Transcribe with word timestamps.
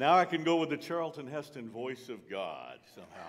Now 0.00 0.16
I 0.16 0.24
can 0.24 0.44
go 0.44 0.56
with 0.56 0.70
the 0.70 0.78
Charlton 0.78 1.26
Heston 1.26 1.68
voice 1.68 2.08
of 2.08 2.26
God 2.26 2.78
somehow. 2.94 3.28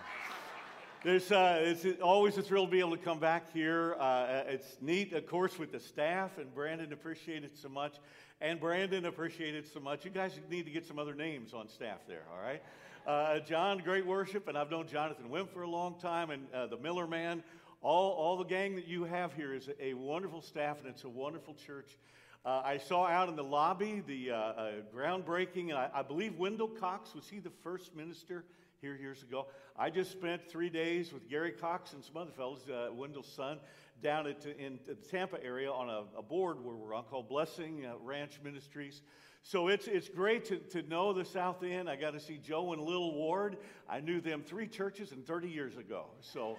There's, 1.03 1.29
uh, 1.29 1.59
it's 1.65 2.01
always 2.01 2.37
a 2.37 2.41
thrill 2.41 2.65
to 2.65 2.71
be 2.71 2.79
able 2.79 2.95
to 2.95 3.03
come 3.03 3.19
back 3.19 3.51
here. 3.51 3.97
Uh, 3.99 4.43
it's 4.47 4.77
neat, 4.79 5.11
of 5.11 5.27
course, 5.27 5.59
with 5.59 5.73
the 5.73 5.81
staff, 5.81 6.37
and 6.37 6.55
Brandon 6.55 6.93
appreciated 6.93 7.57
so 7.57 7.67
much. 7.67 7.97
And 8.39 8.57
Brandon 8.57 9.03
appreciated 9.03 9.67
so 9.67 9.81
much. 9.81 10.05
You 10.05 10.11
guys 10.11 10.39
need 10.49 10.63
to 10.63 10.71
get 10.71 10.85
some 10.85 10.97
other 10.97 11.13
names 11.13 11.53
on 11.53 11.67
staff 11.67 12.07
there, 12.07 12.23
all 12.31 12.41
right? 12.41 12.63
Uh, 13.05 13.39
John, 13.39 13.79
great 13.79 14.05
worship, 14.05 14.47
and 14.47 14.57
I've 14.57 14.71
known 14.71 14.87
Jonathan 14.87 15.29
Wimp 15.29 15.51
for 15.51 15.63
a 15.63 15.69
long 15.69 15.99
time, 15.99 16.29
and 16.29 16.47
uh, 16.53 16.67
the 16.67 16.77
Miller 16.77 17.05
Man. 17.05 17.43
All, 17.81 18.13
all 18.13 18.37
the 18.37 18.45
gang 18.45 18.75
that 18.75 18.87
you 18.87 19.03
have 19.03 19.33
here 19.33 19.53
is 19.53 19.69
a 19.81 19.93
wonderful 19.93 20.41
staff, 20.41 20.79
and 20.79 20.87
it's 20.87 21.03
a 21.03 21.09
wonderful 21.09 21.53
church. 21.53 21.97
Uh, 22.43 22.59
I 22.65 22.77
saw 22.77 23.05
out 23.05 23.29
in 23.29 23.35
the 23.35 23.43
lobby 23.43 24.01
the 24.07 24.31
uh, 24.31 24.35
uh, 24.35 24.71
groundbreaking, 24.95 25.69
and 25.69 25.73
I, 25.73 25.89
I, 25.93 26.01
believe 26.01 26.39
Wendell 26.39 26.69
Cox 26.69 27.13
was 27.13 27.29
he 27.29 27.37
the 27.37 27.51
first 27.61 27.95
minister 27.95 28.45
here 28.81 28.95
years 28.95 29.21
ago. 29.21 29.45
I 29.77 29.91
just 29.91 30.11
spent 30.11 30.49
three 30.49 30.71
days 30.71 31.13
with 31.13 31.29
Gary 31.29 31.51
Cox 31.51 31.93
and 31.93 32.03
some 32.03 32.17
other 32.17 32.31
fellows, 32.31 32.67
uh, 32.67 32.91
Wendell's 32.91 33.31
son, 33.31 33.59
down 34.01 34.25
at, 34.25 34.43
in 34.57 34.79
the 34.87 34.95
Tampa 34.95 35.37
area 35.43 35.71
on 35.71 35.91
a, 35.91 36.01
a 36.17 36.23
board 36.23 36.65
where 36.65 36.75
we're 36.75 36.95
on 36.95 37.03
called 37.03 37.29
Blessing 37.29 37.85
uh, 37.85 37.93
Ranch 38.03 38.39
Ministries. 38.43 39.03
So 39.43 39.67
it's, 39.67 39.87
it's 39.87 40.09
great 40.09 40.45
to, 40.45 40.57
to 40.81 40.81
know 40.89 41.13
the 41.13 41.25
South 41.25 41.61
End. 41.61 41.87
I 41.87 41.95
got 41.95 42.13
to 42.13 42.19
see 42.19 42.39
Joe 42.43 42.73
and 42.73 42.81
Lil 42.81 43.13
Ward. 43.13 43.57
I 43.87 43.99
knew 43.99 44.19
them 44.19 44.41
three 44.43 44.67
churches 44.67 45.11
and 45.11 45.27
30 45.27 45.47
years 45.47 45.77
ago. 45.77 46.05
So 46.21 46.57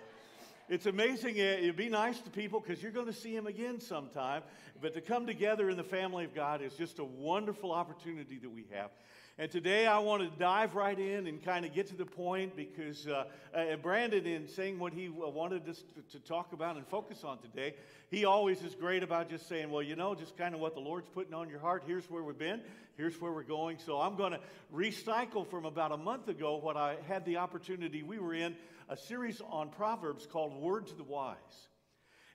it's 0.73 0.87
amazing. 0.87 1.37
It'd 1.37 1.77
be 1.77 1.91
nice 1.91 2.19
to 2.21 2.31
people 2.31 2.59
because 2.59 2.83
you're 2.83 2.93
going 2.93 3.07
to 3.07 3.13
see 3.13 3.37
them 3.37 3.47
again 3.47 3.79
sometime. 3.79 4.43
But 4.81 4.95
to 4.95 5.03
come 5.03 5.27
together 5.27 5.69
in 5.69 5.77
the 5.77 5.85
family 5.85 6.25
of 6.25 6.35
God 6.35 6.63
is 6.63 6.73
just 6.73 6.99
a 6.99 7.05
wonderful 7.05 7.73
opportunity 7.73 8.39
that 8.39 8.51
we 8.51 8.65
have. 8.73 8.91
And 9.37 9.51
today 9.51 9.87
I 9.87 9.99
want 9.99 10.23
to 10.23 10.39
dive 10.39 10.75
right 10.75 10.99
in 10.99 11.27
and 11.27 11.45
kind 11.45 11.67
of 11.67 11.75
get 11.75 11.89
to 11.89 11.95
the 11.95 12.07
point 12.07 12.57
because 12.57 13.07
uh, 13.07 13.25
uh, 13.55 13.77
Brandon, 13.83 14.27
in 14.27 14.49
saying 14.49 14.79
what 14.79 14.95
he 14.95 15.09
uh, 15.09 15.29
wanted 15.29 15.69
us 15.69 15.83
to, 15.95 16.19
to, 16.19 16.25
talk 16.25 16.55
about 16.55 16.77
and 16.77 16.87
focus 16.87 17.23
on 17.23 17.39
today, 17.39 17.75
he 18.11 18.25
always 18.25 18.63
is 18.63 18.75
great 18.75 19.03
about 19.03 19.29
just 19.29 19.49
saying, 19.49 19.71
well, 19.71 19.83
you 19.83 19.95
know, 19.95 20.15
just 20.15 20.39
kind 20.39 20.55
of 20.55 20.61
what 20.61 20.75
the 20.75 20.81
Lord's 20.81 21.09
putting 21.09 21.35
on 21.35 21.51
your 21.51 21.61
heart. 21.61 21.83
Here's 21.87 22.09
where 22.09 22.23
we've 22.23 22.39
been, 22.39 22.63
here's 22.97 23.21
where 23.21 23.33
we're 23.33 23.43
going. 23.43 23.77
So 23.79 24.01
I'm 24.01 24.17
going 24.17 24.33
to 24.33 24.41
recycle 24.75 25.47
from 25.47 25.67
about 25.67 25.93
a 25.93 25.99
month 25.99 26.29
ago 26.29 26.57
what 26.57 26.79
I 26.79 26.97
had 27.09 27.27
the 27.27 27.37
opportunity. 27.37 28.03
We 28.03 28.19
were 28.19 28.35
in 28.35 28.57
a 28.93 28.97
series 28.97 29.41
on 29.49 29.71
Proverbs 29.71 30.27
called 30.27 30.55
Word 30.55 30.87
to 30.89 30.95
the 30.95 31.03
Wise. 31.03 31.37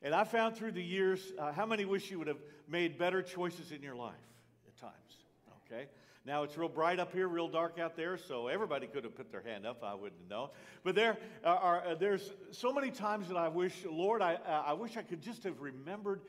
And 0.02 0.16
I 0.16 0.24
found 0.24 0.58
through 0.58 0.72
the 0.72 0.82
years, 0.82 1.32
uh, 1.38 1.52
how 1.52 1.68
many 1.68 1.86
wish 1.86 2.10
you 2.10 2.18
would 2.18 2.28
have 2.28 2.42
made 2.68 2.98
better 2.98 3.22
choices 3.22 3.72
in 3.72 3.84
your 3.84 3.96
life 3.96 4.16
at 4.68 4.76
times? 4.76 4.94
Okay? 5.68 5.86
Now 6.26 6.42
it's 6.42 6.58
real 6.58 6.68
bright 6.68 7.00
up 7.00 7.14
here, 7.14 7.28
real 7.28 7.48
dark 7.48 7.78
out 7.78 7.96
there, 7.96 8.18
so 8.18 8.48
everybody 8.48 8.88
could 8.88 9.04
have 9.04 9.16
put 9.16 9.32
their 9.32 9.44
hand 9.44 9.68
up. 9.68 9.84
I 9.84 9.94
wouldn't 9.94 10.28
know. 10.32 10.50
But 10.84 10.96
there 10.96 11.18
are, 11.44 11.96
there's 12.00 12.32
so 12.50 12.74
many 12.74 12.90
times 12.90 13.28
that 13.28 13.38
I 13.38 13.50
wish, 13.50 13.86
Lord, 13.88 14.24
I, 14.24 14.34
uh, 14.36 14.64
I 14.66 14.74
wish 14.74 14.98
I 14.98 15.04
could 15.04 15.22
just 15.22 15.44
have 15.44 15.62
remembered 15.62 16.22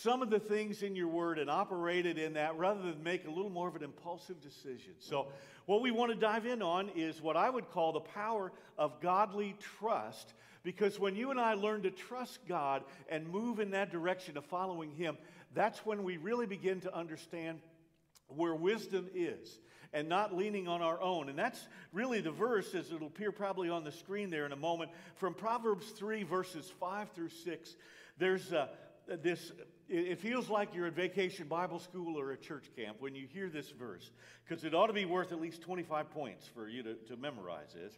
some 0.00 0.22
of 0.22 0.30
the 0.30 0.40
things 0.40 0.82
in 0.82 0.96
your 0.96 1.08
word 1.08 1.38
and 1.38 1.50
operated 1.50 2.16
in 2.16 2.32
that 2.32 2.56
rather 2.56 2.80
than 2.80 3.02
make 3.02 3.26
a 3.26 3.30
little 3.30 3.50
more 3.50 3.68
of 3.68 3.76
an 3.76 3.82
impulsive 3.82 4.40
decision. 4.40 4.94
So, 4.98 5.26
what 5.66 5.82
we 5.82 5.90
want 5.90 6.10
to 6.12 6.18
dive 6.18 6.46
in 6.46 6.62
on 6.62 6.88
is 6.96 7.20
what 7.20 7.36
I 7.36 7.50
would 7.50 7.70
call 7.70 7.92
the 7.92 8.00
power 8.00 8.52
of 8.78 9.00
godly 9.00 9.54
trust. 9.78 10.32
Because 10.62 10.98
when 10.98 11.14
you 11.14 11.30
and 11.30 11.38
I 11.38 11.54
learn 11.54 11.82
to 11.82 11.90
trust 11.90 12.38
God 12.48 12.84
and 13.10 13.28
move 13.28 13.60
in 13.60 13.72
that 13.72 13.92
direction 13.92 14.38
of 14.38 14.46
following 14.46 14.92
Him, 14.92 15.18
that's 15.54 15.84
when 15.84 16.04
we 16.04 16.16
really 16.16 16.46
begin 16.46 16.80
to 16.80 16.96
understand 16.96 17.60
where 18.28 18.54
wisdom 18.54 19.08
is 19.14 19.58
and 19.92 20.08
not 20.08 20.34
leaning 20.34 20.68
on 20.68 20.80
our 20.80 21.02
own. 21.02 21.28
And 21.28 21.38
that's 21.38 21.68
really 21.92 22.22
the 22.22 22.30
verse, 22.30 22.74
as 22.74 22.90
it'll 22.90 23.08
appear 23.08 23.30
probably 23.30 23.68
on 23.68 23.84
the 23.84 23.92
screen 23.92 24.30
there 24.30 24.46
in 24.46 24.52
a 24.52 24.56
moment, 24.56 24.90
from 25.16 25.34
Proverbs 25.34 25.90
3, 25.90 26.22
verses 26.22 26.72
5 26.80 27.10
through 27.10 27.28
6. 27.28 27.76
There's 28.16 28.52
uh, 28.52 28.68
this, 29.22 29.52
it 29.92 30.18
feels 30.20 30.48
like 30.48 30.74
you're 30.74 30.86
at 30.86 30.94
vacation 30.94 31.46
Bible 31.48 31.78
school 31.78 32.18
or 32.18 32.32
a 32.32 32.36
church 32.36 32.70
camp 32.74 32.96
when 33.00 33.14
you 33.14 33.26
hear 33.26 33.50
this 33.50 33.70
verse, 33.70 34.10
because 34.42 34.64
it 34.64 34.74
ought 34.74 34.86
to 34.86 34.94
be 34.94 35.04
worth 35.04 35.32
at 35.32 35.40
least 35.40 35.60
25 35.60 36.10
points 36.10 36.46
for 36.46 36.66
you 36.66 36.82
to, 36.82 36.94
to 36.94 37.16
memorize 37.18 37.74
this. 37.74 37.92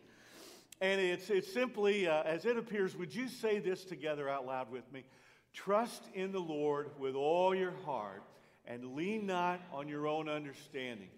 And 0.80 1.00
it's, 1.00 1.30
it's 1.30 1.52
simply, 1.52 2.08
uh, 2.08 2.24
as 2.24 2.46
it 2.46 2.56
appears, 2.56 2.96
would 2.96 3.14
you 3.14 3.28
say 3.28 3.60
this 3.60 3.84
together 3.84 4.28
out 4.28 4.44
loud 4.44 4.72
with 4.72 4.90
me? 4.92 5.04
Trust 5.52 6.02
in 6.14 6.32
the 6.32 6.40
Lord 6.40 6.90
with 6.98 7.14
all 7.14 7.54
your 7.54 7.74
heart 7.84 8.24
and 8.66 8.96
lean 8.96 9.24
not 9.24 9.60
on 9.72 9.86
your 9.86 10.08
own 10.08 10.28
understanding. 10.28 11.10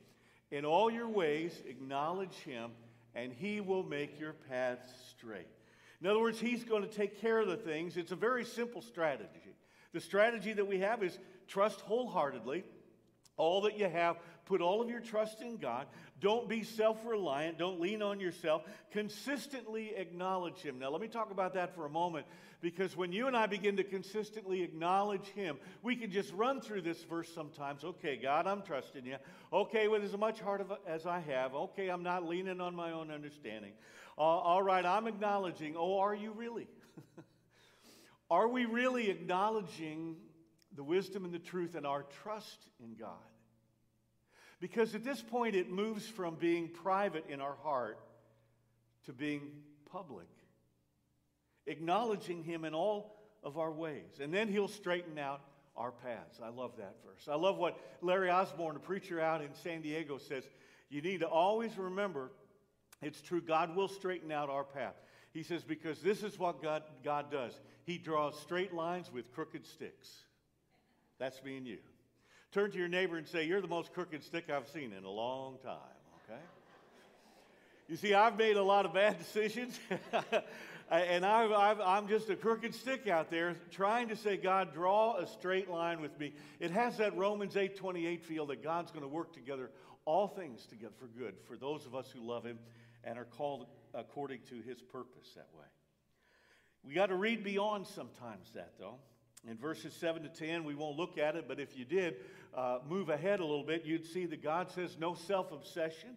In 0.50 0.66
all 0.66 0.90
your 0.90 1.08
ways, 1.08 1.58
acknowledge 1.66 2.34
him, 2.44 2.72
and 3.14 3.32
he 3.32 3.62
will 3.62 3.82
make 3.82 4.20
your 4.20 4.34
paths 4.34 4.86
straight. 5.16 5.48
In 6.02 6.06
other 6.06 6.20
words, 6.20 6.38
he's 6.38 6.64
going 6.64 6.82
to 6.82 6.88
take 6.88 7.18
care 7.22 7.40
of 7.40 7.48
the 7.48 7.56
things. 7.56 7.96
It's 7.96 8.12
a 8.12 8.16
very 8.16 8.44
simple 8.44 8.82
strategy. 8.82 9.45
The 9.96 10.02
strategy 10.02 10.52
that 10.52 10.66
we 10.66 10.80
have 10.80 11.02
is 11.02 11.18
trust 11.48 11.80
wholeheartedly. 11.80 12.64
All 13.38 13.62
that 13.62 13.78
you 13.78 13.88
have, 13.88 14.16
put 14.44 14.60
all 14.60 14.82
of 14.82 14.90
your 14.90 15.00
trust 15.00 15.40
in 15.40 15.56
God. 15.56 15.86
Don't 16.20 16.50
be 16.50 16.64
self 16.64 16.98
reliant. 17.06 17.56
Don't 17.56 17.80
lean 17.80 18.02
on 18.02 18.20
yourself. 18.20 18.64
Consistently 18.90 19.94
acknowledge 19.96 20.58
Him. 20.58 20.78
Now, 20.78 20.90
let 20.90 21.00
me 21.00 21.08
talk 21.08 21.30
about 21.30 21.54
that 21.54 21.74
for 21.74 21.86
a 21.86 21.88
moment 21.88 22.26
because 22.60 22.94
when 22.94 23.10
you 23.10 23.26
and 23.26 23.34
I 23.34 23.46
begin 23.46 23.78
to 23.78 23.84
consistently 23.84 24.62
acknowledge 24.62 25.28
Him, 25.28 25.56
we 25.82 25.96
can 25.96 26.10
just 26.10 26.30
run 26.34 26.60
through 26.60 26.82
this 26.82 27.02
verse 27.04 27.32
sometimes. 27.34 27.82
Okay, 27.82 28.18
God, 28.18 28.46
I'm 28.46 28.60
trusting 28.60 29.06
you. 29.06 29.16
Okay, 29.50 29.88
with 29.88 30.04
as 30.04 30.14
much 30.14 30.40
heart 30.40 30.66
as 30.86 31.06
I 31.06 31.20
have. 31.20 31.54
Okay, 31.54 31.88
I'm 31.88 32.02
not 32.02 32.28
leaning 32.28 32.60
on 32.60 32.76
my 32.76 32.92
own 32.92 33.10
understanding. 33.10 33.72
Uh, 34.18 34.20
all 34.20 34.62
right, 34.62 34.84
I'm 34.84 35.06
acknowledging. 35.06 35.74
Oh, 35.74 36.00
are 36.00 36.14
you 36.14 36.32
really? 36.32 36.66
are 38.30 38.48
we 38.48 38.64
really 38.64 39.10
acknowledging 39.10 40.16
the 40.74 40.84
wisdom 40.84 41.24
and 41.24 41.32
the 41.32 41.38
truth 41.38 41.74
and 41.74 41.86
our 41.86 42.04
trust 42.22 42.58
in 42.80 42.94
God? 42.94 43.10
Because 44.60 44.94
at 44.94 45.04
this 45.04 45.20
point, 45.20 45.54
it 45.54 45.70
moves 45.70 46.06
from 46.06 46.36
being 46.36 46.68
private 46.68 47.26
in 47.28 47.40
our 47.40 47.56
heart 47.62 47.98
to 49.04 49.12
being 49.12 49.42
public, 49.90 50.28
acknowledging 51.66 52.42
Him 52.42 52.64
in 52.64 52.74
all 52.74 53.16
of 53.42 53.58
our 53.58 53.70
ways. 53.70 54.20
And 54.20 54.32
then 54.32 54.48
He'll 54.48 54.68
straighten 54.68 55.18
out 55.18 55.42
our 55.76 55.92
paths. 55.92 56.40
I 56.42 56.48
love 56.48 56.72
that 56.78 56.96
verse. 57.04 57.28
I 57.30 57.36
love 57.36 57.58
what 57.58 57.78
Larry 58.00 58.30
Osborne, 58.30 58.76
a 58.76 58.80
preacher 58.80 59.20
out 59.20 59.42
in 59.42 59.54
San 59.62 59.82
Diego, 59.82 60.18
says. 60.18 60.44
You 60.88 61.02
need 61.02 61.20
to 61.20 61.28
always 61.28 61.76
remember 61.76 62.30
it's 63.02 63.20
true, 63.20 63.42
God 63.42 63.76
will 63.76 63.88
straighten 63.88 64.32
out 64.32 64.48
our 64.48 64.64
path. 64.64 64.94
He 65.36 65.42
says, 65.42 65.62
because 65.62 66.00
this 66.00 66.22
is 66.22 66.38
what 66.38 66.62
God, 66.62 66.82
God 67.04 67.30
does. 67.30 67.52
He 67.84 67.98
draws 67.98 68.40
straight 68.40 68.72
lines 68.72 69.12
with 69.12 69.30
crooked 69.34 69.66
sticks. 69.66 70.08
That's 71.18 71.44
me 71.44 71.58
and 71.58 71.66
you. 71.66 71.76
Turn 72.52 72.70
to 72.70 72.78
your 72.78 72.88
neighbor 72.88 73.18
and 73.18 73.26
say, 73.28 73.44
You're 73.44 73.60
the 73.60 73.68
most 73.68 73.92
crooked 73.92 74.24
stick 74.24 74.48
I've 74.48 74.66
seen 74.68 74.94
in 74.94 75.04
a 75.04 75.10
long 75.10 75.58
time, 75.62 75.76
okay? 76.24 76.40
You 77.86 77.96
see, 77.96 78.14
I've 78.14 78.38
made 78.38 78.56
a 78.56 78.62
lot 78.62 78.86
of 78.86 78.94
bad 78.94 79.18
decisions, 79.22 79.78
and 80.90 81.26
i 81.26 81.98
am 81.98 82.08
just 82.08 82.30
a 82.30 82.36
crooked 82.36 82.74
stick 82.74 83.06
out 83.06 83.30
there 83.30 83.56
trying 83.70 84.08
to 84.08 84.16
say, 84.16 84.38
God, 84.38 84.72
draw 84.72 85.18
a 85.18 85.26
straight 85.26 85.68
line 85.68 86.00
with 86.00 86.18
me. 86.18 86.32
It 86.60 86.70
has 86.70 86.96
that 86.96 87.14
Romans 87.14 87.58
8 87.58 87.76
28 87.76 88.24
feel 88.24 88.46
that 88.46 88.62
God's 88.62 88.90
going 88.90 89.02
to 89.02 89.08
work 89.08 89.34
together, 89.34 89.70
all 90.06 90.28
things 90.28 90.64
together 90.64 90.94
for 90.98 91.08
good, 91.08 91.34
for 91.46 91.58
those 91.58 91.84
of 91.84 91.94
us 91.94 92.10
who 92.10 92.26
love 92.26 92.42
Him 92.42 92.58
and 93.04 93.18
are 93.18 93.26
called 93.26 93.66
according 93.96 94.40
to 94.50 94.60
His 94.60 94.80
purpose 94.80 95.32
that 95.34 95.48
way. 95.58 95.66
We 96.84 96.94
got 96.94 97.06
to 97.06 97.16
read 97.16 97.42
beyond 97.42 97.86
sometimes 97.86 98.52
that, 98.54 98.74
though. 98.78 98.96
In 99.48 99.56
verses 99.56 99.92
7 99.94 100.22
to 100.22 100.28
10, 100.28 100.64
we 100.64 100.74
won't 100.74 100.96
look 100.96 101.18
at 101.18 101.36
it, 101.36 101.46
but 101.48 101.60
if 101.60 101.76
you 101.76 101.84
did 101.84 102.16
uh, 102.54 102.78
move 102.88 103.08
ahead 103.08 103.40
a 103.40 103.44
little 103.44 103.64
bit, 103.64 103.84
you'd 103.84 104.04
see 104.04 104.26
that 104.26 104.42
God 104.42 104.70
says, 104.70 104.96
No 104.98 105.14
self 105.14 105.52
obsession. 105.52 106.10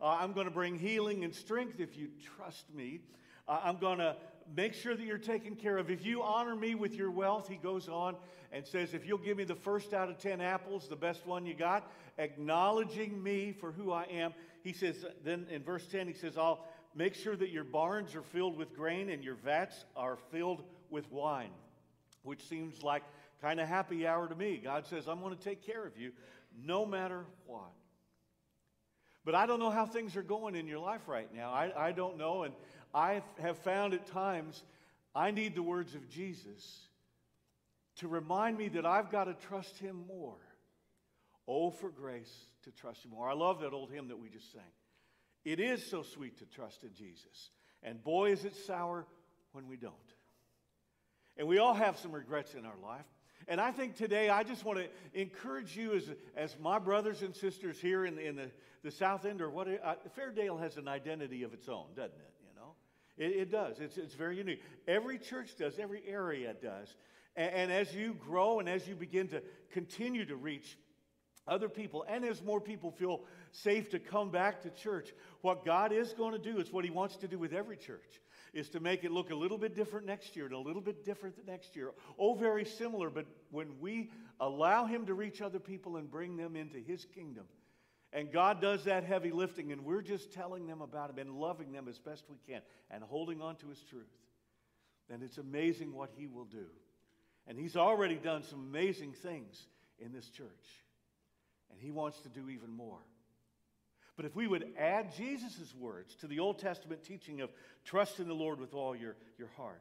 Uh, 0.00 0.16
I'm 0.20 0.32
going 0.32 0.46
to 0.46 0.52
bring 0.52 0.78
healing 0.78 1.24
and 1.24 1.34
strength 1.34 1.80
if 1.80 1.96
you 1.96 2.08
trust 2.36 2.72
me. 2.72 3.00
Uh, 3.48 3.60
I'm 3.64 3.78
going 3.78 3.98
to 3.98 4.16
make 4.54 4.74
sure 4.74 4.94
that 4.94 5.02
you're 5.02 5.18
taken 5.18 5.56
care 5.56 5.76
of. 5.76 5.90
If 5.90 6.04
you 6.04 6.22
honor 6.22 6.54
me 6.54 6.76
with 6.76 6.94
your 6.94 7.10
wealth, 7.10 7.48
he 7.48 7.56
goes 7.56 7.88
on 7.88 8.14
and 8.52 8.64
says, 8.64 8.94
If 8.94 9.06
you'll 9.06 9.18
give 9.18 9.36
me 9.36 9.44
the 9.44 9.56
first 9.56 9.92
out 9.92 10.08
of 10.08 10.18
10 10.18 10.40
apples, 10.40 10.88
the 10.88 10.96
best 10.96 11.26
one 11.26 11.46
you 11.46 11.54
got, 11.54 11.90
acknowledging 12.16 13.20
me 13.22 13.52
for 13.52 13.72
who 13.72 13.92
I 13.92 14.04
am, 14.04 14.34
he 14.62 14.72
says, 14.72 15.04
then 15.24 15.46
in 15.50 15.62
verse 15.62 15.86
10, 15.86 16.06
he 16.06 16.12
says, 16.12 16.36
I'll 16.36 16.66
make 16.94 17.14
sure 17.14 17.36
that 17.36 17.50
your 17.50 17.64
barns 17.64 18.14
are 18.14 18.22
filled 18.22 18.56
with 18.56 18.74
grain 18.74 19.10
and 19.10 19.22
your 19.22 19.36
vats 19.36 19.84
are 19.96 20.16
filled 20.30 20.62
with 20.90 21.10
wine 21.12 21.50
which 22.28 22.46
seems 22.46 22.82
like 22.82 23.02
kind 23.40 23.60
of 23.60 23.68
happy 23.68 24.06
hour 24.06 24.28
to 24.28 24.34
me. 24.34 24.60
God 24.62 24.86
says, 24.86 25.08
I'm 25.08 25.20
going 25.20 25.36
to 25.36 25.42
take 25.42 25.64
care 25.64 25.84
of 25.84 25.96
you 25.96 26.12
no 26.64 26.84
matter 26.84 27.24
what. 27.46 27.72
But 29.24 29.34
I 29.34 29.46
don't 29.46 29.60
know 29.60 29.70
how 29.70 29.86
things 29.86 30.16
are 30.16 30.22
going 30.22 30.54
in 30.54 30.66
your 30.66 30.78
life 30.78 31.06
right 31.06 31.32
now. 31.34 31.50
I, 31.50 31.88
I 31.88 31.92
don't 31.92 32.18
know. 32.18 32.42
And 32.42 32.54
I 32.94 33.22
have 33.40 33.58
found 33.58 33.94
at 33.94 34.06
times 34.06 34.62
I 35.14 35.30
need 35.30 35.54
the 35.54 35.62
words 35.62 35.94
of 35.94 36.08
Jesus 36.08 36.80
to 37.96 38.08
remind 38.08 38.56
me 38.58 38.68
that 38.68 38.86
I've 38.86 39.10
got 39.10 39.24
to 39.24 39.34
trust 39.48 39.78
him 39.78 40.04
more. 40.06 40.36
Oh, 41.46 41.70
for 41.70 41.88
grace 41.88 42.32
to 42.64 42.70
trust 42.70 43.04
him 43.04 43.12
more. 43.12 43.28
I 43.28 43.34
love 43.34 43.60
that 43.60 43.72
old 43.72 43.90
hymn 43.90 44.08
that 44.08 44.18
we 44.18 44.28
just 44.28 44.52
sang. 44.52 44.62
It 45.44 45.60
is 45.60 45.84
so 45.84 46.02
sweet 46.02 46.38
to 46.38 46.46
trust 46.46 46.84
in 46.84 46.94
Jesus. 46.94 47.50
And 47.82 48.02
boy, 48.02 48.32
is 48.32 48.44
it 48.44 48.54
sour 48.54 49.06
when 49.52 49.68
we 49.68 49.76
don't. 49.76 49.94
And 51.36 51.46
we 51.46 51.58
all 51.58 51.74
have 51.74 51.98
some 51.98 52.12
regrets 52.12 52.54
in 52.54 52.66
our 52.66 52.76
life. 52.82 53.04
And 53.46 53.60
I 53.60 53.70
think 53.70 53.96
today 53.96 54.28
I 54.28 54.42
just 54.42 54.64
want 54.64 54.78
to 54.78 55.20
encourage 55.20 55.76
you 55.76 55.94
as, 55.94 56.10
as 56.36 56.56
my 56.60 56.78
brothers 56.78 57.22
and 57.22 57.34
sisters 57.34 57.80
here 57.80 58.04
in, 58.04 58.18
in 58.18 58.36
the, 58.36 58.50
the 58.82 58.90
South 58.90 59.24
End 59.24 59.40
or 59.40 59.48
what, 59.48 59.68
uh, 59.68 59.94
Fairdale 60.16 60.60
has 60.60 60.76
an 60.76 60.88
identity 60.88 61.44
of 61.44 61.54
its 61.54 61.68
own, 61.68 61.86
doesn't 61.96 62.18
it? 62.18 62.34
You 62.42 62.60
know, 62.60 62.72
it, 63.16 63.42
it 63.42 63.50
does. 63.50 63.78
It's, 63.78 63.96
it's 63.96 64.14
very 64.14 64.36
unique. 64.36 64.62
Every 64.86 65.18
church 65.18 65.56
does, 65.56 65.78
every 65.78 66.02
area 66.06 66.54
does. 66.60 66.94
And, 67.36 67.54
and 67.54 67.72
as 67.72 67.94
you 67.94 68.14
grow 68.14 68.58
and 68.58 68.68
as 68.68 68.86
you 68.86 68.96
begin 68.96 69.28
to 69.28 69.42
continue 69.72 70.26
to 70.26 70.36
reach 70.36 70.76
other 71.48 71.68
people, 71.68 72.04
and 72.08 72.24
as 72.24 72.42
more 72.42 72.60
people 72.60 72.90
feel 72.90 73.22
safe 73.52 73.90
to 73.90 73.98
come 73.98 74.30
back 74.30 74.62
to 74.62 74.70
church, 74.70 75.12
what 75.40 75.64
God 75.64 75.92
is 75.92 76.12
going 76.12 76.32
to 76.32 76.38
do 76.38 76.58
is 76.58 76.72
what 76.72 76.84
He 76.84 76.90
wants 76.90 77.16
to 77.16 77.28
do 77.28 77.38
with 77.38 77.52
every 77.52 77.76
church 77.76 78.20
is 78.54 78.68
to 78.70 78.80
make 78.80 79.04
it 79.04 79.10
look 79.10 79.30
a 79.30 79.34
little 79.34 79.58
bit 79.58 79.76
different 79.76 80.06
next 80.06 80.34
year 80.34 80.46
and 80.46 80.54
a 80.54 80.58
little 80.58 80.80
bit 80.80 81.04
different 81.04 81.36
the 81.36 81.50
next 81.50 81.76
year. 81.76 81.90
Oh, 82.18 82.34
very 82.34 82.64
similar, 82.64 83.10
but 83.10 83.26
when 83.50 83.78
we 83.80 84.10
allow 84.40 84.86
Him 84.86 85.06
to 85.06 85.14
reach 85.14 85.40
other 85.40 85.58
people 85.58 85.96
and 85.96 86.10
bring 86.10 86.36
them 86.36 86.56
into 86.56 86.78
His 86.78 87.04
kingdom, 87.14 87.44
and 88.12 88.32
God 88.32 88.60
does 88.60 88.84
that 88.84 89.04
heavy 89.04 89.30
lifting, 89.30 89.70
and 89.70 89.84
we're 89.84 90.02
just 90.02 90.32
telling 90.32 90.66
them 90.66 90.80
about 90.80 91.10
Him 91.10 91.18
and 91.18 91.38
loving 91.38 91.72
them 91.72 91.88
as 91.88 91.98
best 91.98 92.24
we 92.28 92.38
can 92.52 92.62
and 92.90 93.02
holding 93.02 93.42
on 93.42 93.56
to 93.56 93.68
His 93.68 93.82
truth, 93.90 94.06
then 95.08 95.20
it's 95.22 95.38
amazing 95.38 95.92
what 95.92 96.10
He 96.16 96.26
will 96.26 96.46
do. 96.46 96.66
And 97.46 97.58
He's 97.58 97.76
already 97.76 98.16
done 98.16 98.42
some 98.44 98.60
amazing 98.60 99.12
things 99.12 99.66
in 99.98 100.12
this 100.12 100.28
church, 100.30 100.48
and 101.70 101.80
He 101.80 101.90
wants 101.90 102.20
to 102.20 102.28
do 102.28 102.48
even 102.48 102.70
more. 102.70 102.98
But 104.16 104.26
if 104.26 104.34
we 104.34 104.48
would 104.48 104.72
add 104.76 105.14
Jesus' 105.16 105.72
words 105.78 106.16
to 106.16 106.26
the 106.26 106.40
Old 106.40 106.58
Testament 106.58 107.04
teaching 107.04 107.40
of 107.40 107.52
trust 107.84 108.18
in 108.18 108.26
the 108.26 108.34
Lord 108.34 108.58
with 108.58 108.74
all 108.74 108.96
your, 108.96 109.14
your 109.38 109.48
heart, 109.56 109.80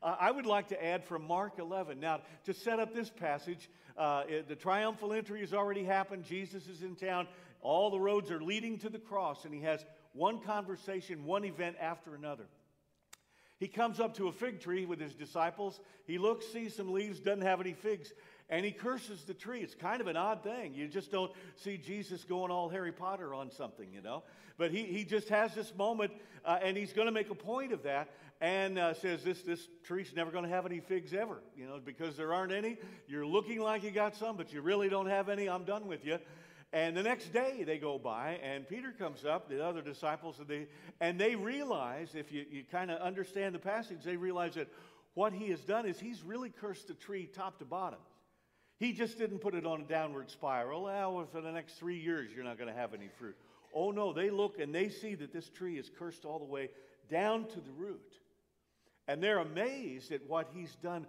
uh, 0.00 0.16
I 0.20 0.30
would 0.30 0.46
like 0.46 0.68
to 0.68 0.84
add 0.84 1.04
from 1.04 1.26
Mark 1.26 1.58
11. 1.58 1.98
Now, 1.98 2.20
to 2.44 2.54
set 2.54 2.78
up 2.78 2.94
this 2.94 3.10
passage, 3.10 3.68
uh, 3.96 4.22
it, 4.28 4.48
the 4.48 4.54
triumphal 4.54 5.12
entry 5.12 5.40
has 5.40 5.52
already 5.52 5.82
happened. 5.84 6.24
Jesus 6.24 6.68
is 6.68 6.82
in 6.82 6.94
town. 6.94 7.26
All 7.60 7.90
the 7.90 7.98
roads 7.98 8.30
are 8.30 8.40
leading 8.40 8.78
to 8.78 8.88
the 8.88 8.98
cross, 8.98 9.44
and 9.44 9.52
he 9.52 9.62
has 9.62 9.84
one 10.12 10.40
conversation, 10.40 11.24
one 11.24 11.44
event 11.44 11.76
after 11.80 12.14
another. 12.14 12.46
He 13.58 13.68
comes 13.68 14.00
up 14.00 14.16
to 14.16 14.26
a 14.26 14.32
fig 14.32 14.60
tree 14.60 14.86
with 14.86 15.00
his 15.00 15.14
disciples. 15.14 15.78
He 16.04 16.18
looks, 16.18 16.46
sees 16.48 16.74
some 16.74 16.92
leaves, 16.92 17.20
doesn't 17.20 17.42
have 17.42 17.60
any 17.60 17.74
figs 17.74 18.12
and 18.48 18.64
he 18.64 18.72
curses 18.72 19.24
the 19.24 19.34
tree. 19.34 19.60
It's 19.60 19.74
kind 19.74 20.00
of 20.00 20.06
an 20.06 20.16
odd 20.16 20.42
thing. 20.42 20.74
You 20.74 20.88
just 20.88 21.10
don't 21.10 21.32
see 21.56 21.76
Jesus 21.76 22.24
going 22.24 22.50
all 22.50 22.68
Harry 22.68 22.92
Potter 22.92 23.34
on 23.34 23.50
something, 23.50 23.92
you 23.92 24.02
know. 24.02 24.22
But 24.58 24.70
he, 24.70 24.84
he 24.84 25.04
just 25.04 25.28
has 25.30 25.54
this 25.54 25.74
moment, 25.76 26.12
uh, 26.44 26.58
and 26.62 26.76
he's 26.76 26.92
going 26.92 27.06
to 27.06 27.12
make 27.12 27.30
a 27.30 27.34
point 27.34 27.72
of 27.72 27.82
that 27.84 28.08
and 28.40 28.76
uh, 28.76 28.92
says 28.92 29.22
this, 29.22 29.40
this 29.42 29.68
tree's 29.84 30.12
never 30.16 30.32
going 30.32 30.44
to 30.44 30.50
have 30.50 30.66
any 30.66 30.80
figs 30.80 31.14
ever, 31.14 31.40
you 31.56 31.64
know, 31.64 31.78
because 31.82 32.16
there 32.16 32.34
aren't 32.34 32.52
any. 32.52 32.76
You're 33.06 33.24
looking 33.24 33.60
like 33.60 33.84
you 33.84 33.92
got 33.92 34.16
some, 34.16 34.36
but 34.36 34.52
you 34.52 34.60
really 34.60 34.88
don't 34.88 35.06
have 35.06 35.28
any. 35.28 35.48
I'm 35.48 35.64
done 35.64 35.86
with 35.86 36.04
you. 36.04 36.18
And 36.72 36.96
the 36.96 37.02
next 37.02 37.32
day 37.32 37.62
they 37.64 37.78
go 37.78 37.98
by, 37.98 38.40
and 38.42 38.66
Peter 38.66 38.90
comes 38.90 39.24
up, 39.24 39.48
the 39.48 39.64
other 39.64 39.80
disciples, 39.80 40.38
and 40.40 40.48
they, 40.48 40.66
and 41.00 41.20
they 41.20 41.36
realize, 41.36 42.14
if 42.14 42.32
you, 42.32 42.44
you 42.50 42.64
kind 42.70 42.90
of 42.90 43.00
understand 43.00 43.54
the 43.54 43.58
passage, 43.58 43.98
they 44.04 44.16
realize 44.16 44.54
that 44.54 44.68
what 45.14 45.32
he 45.32 45.50
has 45.50 45.60
done 45.60 45.86
is 45.86 46.00
he's 46.00 46.22
really 46.22 46.50
cursed 46.50 46.88
the 46.88 46.94
tree 46.94 47.28
top 47.32 47.58
to 47.58 47.64
bottom. 47.64 48.00
He 48.82 48.92
just 48.92 49.16
didn't 49.16 49.38
put 49.38 49.54
it 49.54 49.64
on 49.64 49.80
a 49.80 49.84
downward 49.84 50.28
spiral. 50.28 50.82
Well, 50.82 51.28
for 51.30 51.40
the 51.40 51.52
next 51.52 51.74
three 51.74 52.00
years, 52.00 52.32
you're 52.34 52.42
not 52.42 52.58
going 52.58 52.68
to 52.68 52.74
have 52.74 52.94
any 52.94 53.06
fruit. 53.16 53.36
Oh, 53.72 53.92
no, 53.92 54.12
they 54.12 54.28
look 54.28 54.58
and 54.58 54.74
they 54.74 54.88
see 54.88 55.14
that 55.14 55.32
this 55.32 55.48
tree 55.48 55.78
is 55.78 55.88
cursed 55.96 56.24
all 56.24 56.40
the 56.40 56.44
way 56.44 56.68
down 57.08 57.44
to 57.44 57.60
the 57.60 57.70
root. 57.78 58.12
And 59.06 59.22
they're 59.22 59.38
amazed 59.38 60.10
at 60.10 60.26
what 60.26 60.50
he's 60.52 60.74
done 60.82 61.06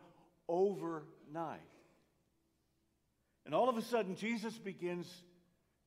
overnight. 0.47 1.61
And 3.47 3.55
all 3.55 3.69
of 3.69 3.77
a 3.79 3.81
sudden, 3.81 4.15
Jesus 4.17 4.55
begins 4.59 5.11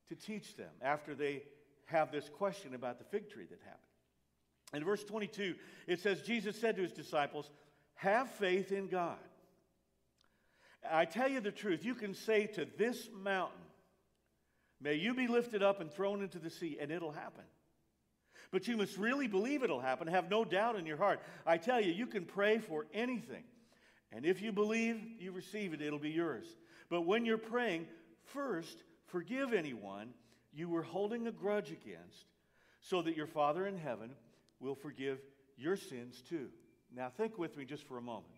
to 0.09 0.15
teach 0.15 0.57
them 0.57 0.71
after 0.81 1.15
they 1.15 1.43
have 1.85 2.11
this 2.11 2.27
question 2.27 2.75
about 2.75 2.99
the 2.99 3.05
fig 3.05 3.29
tree 3.29 3.45
that 3.49 3.59
happened. 3.63 3.79
In 4.73 4.83
verse 4.83 5.05
22, 5.05 5.55
it 5.87 6.01
says, 6.01 6.21
Jesus 6.21 6.59
said 6.59 6.75
to 6.75 6.81
his 6.81 6.91
disciples, 6.91 7.49
Have 7.95 8.29
faith 8.31 8.73
in 8.73 8.89
God. 8.89 9.15
I 10.89 11.05
tell 11.05 11.27
you 11.27 11.39
the 11.39 11.51
truth, 11.51 11.83
you 11.83 11.95
can 11.95 12.13
say 12.13 12.47
to 12.47 12.67
this 12.77 13.09
mountain, 13.13 13.61
May 14.79 14.93
you 14.93 15.13
be 15.13 15.27
lifted 15.27 15.63
up 15.63 15.81
and 15.81 15.91
thrown 15.91 16.21
into 16.21 16.39
the 16.39 16.49
sea, 16.49 16.77
and 16.79 16.91
it'll 16.91 17.11
happen. 17.11 17.43
But 18.51 18.67
you 18.67 18.77
must 18.77 18.97
really 18.97 19.27
believe 19.27 19.63
it'll 19.63 19.81
happen. 19.81 20.07
Have 20.07 20.29
no 20.29 20.45
doubt 20.45 20.75
in 20.75 20.85
your 20.85 20.97
heart. 20.97 21.19
I 21.45 21.57
tell 21.57 21.81
you, 21.81 21.91
you 21.91 22.05
can 22.05 22.25
pray 22.25 22.59
for 22.59 22.85
anything. 22.93 23.43
And 24.11 24.25
if 24.25 24.41
you 24.41 24.51
believe 24.51 25.01
you 25.19 25.31
receive 25.31 25.73
it, 25.73 25.81
it'll 25.81 25.99
be 25.99 26.11
yours. 26.11 26.45
But 26.89 27.01
when 27.01 27.25
you're 27.25 27.37
praying, 27.37 27.87
first 28.23 28.83
forgive 29.07 29.53
anyone 29.53 30.13
you 30.53 30.69
were 30.69 30.83
holding 30.83 31.27
a 31.27 31.31
grudge 31.31 31.71
against, 31.71 32.25
so 32.79 33.01
that 33.01 33.17
your 33.17 33.27
Father 33.27 33.67
in 33.67 33.77
heaven 33.77 34.11
will 34.59 34.75
forgive 34.75 35.19
your 35.57 35.75
sins 35.75 36.23
too. 36.27 36.47
Now, 36.95 37.09
think 37.09 37.37
with 37.37 37.57
me 37.57 37.65
just 37.65 37.83
for 37.83 37.97
a 37.97 38.01
moment. 38.01 38.36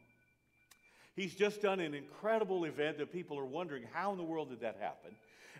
He's 1.20 1.36
just 1.36 1.62
done 1.62 1.82
an 1.82 1.94
incredible 1.94 2.64
event 2.64 2.98
that 3.00 3.12
people 3.12 3.38
are 3.38 3.46
wondering 3.46 3.84
how 3.92 4.14
in 4.14 4.18
the 4.18 4.24
world 4.24 4.52
did 4.52 4.62
that 4.62 4.78
happen? 4.80 5.12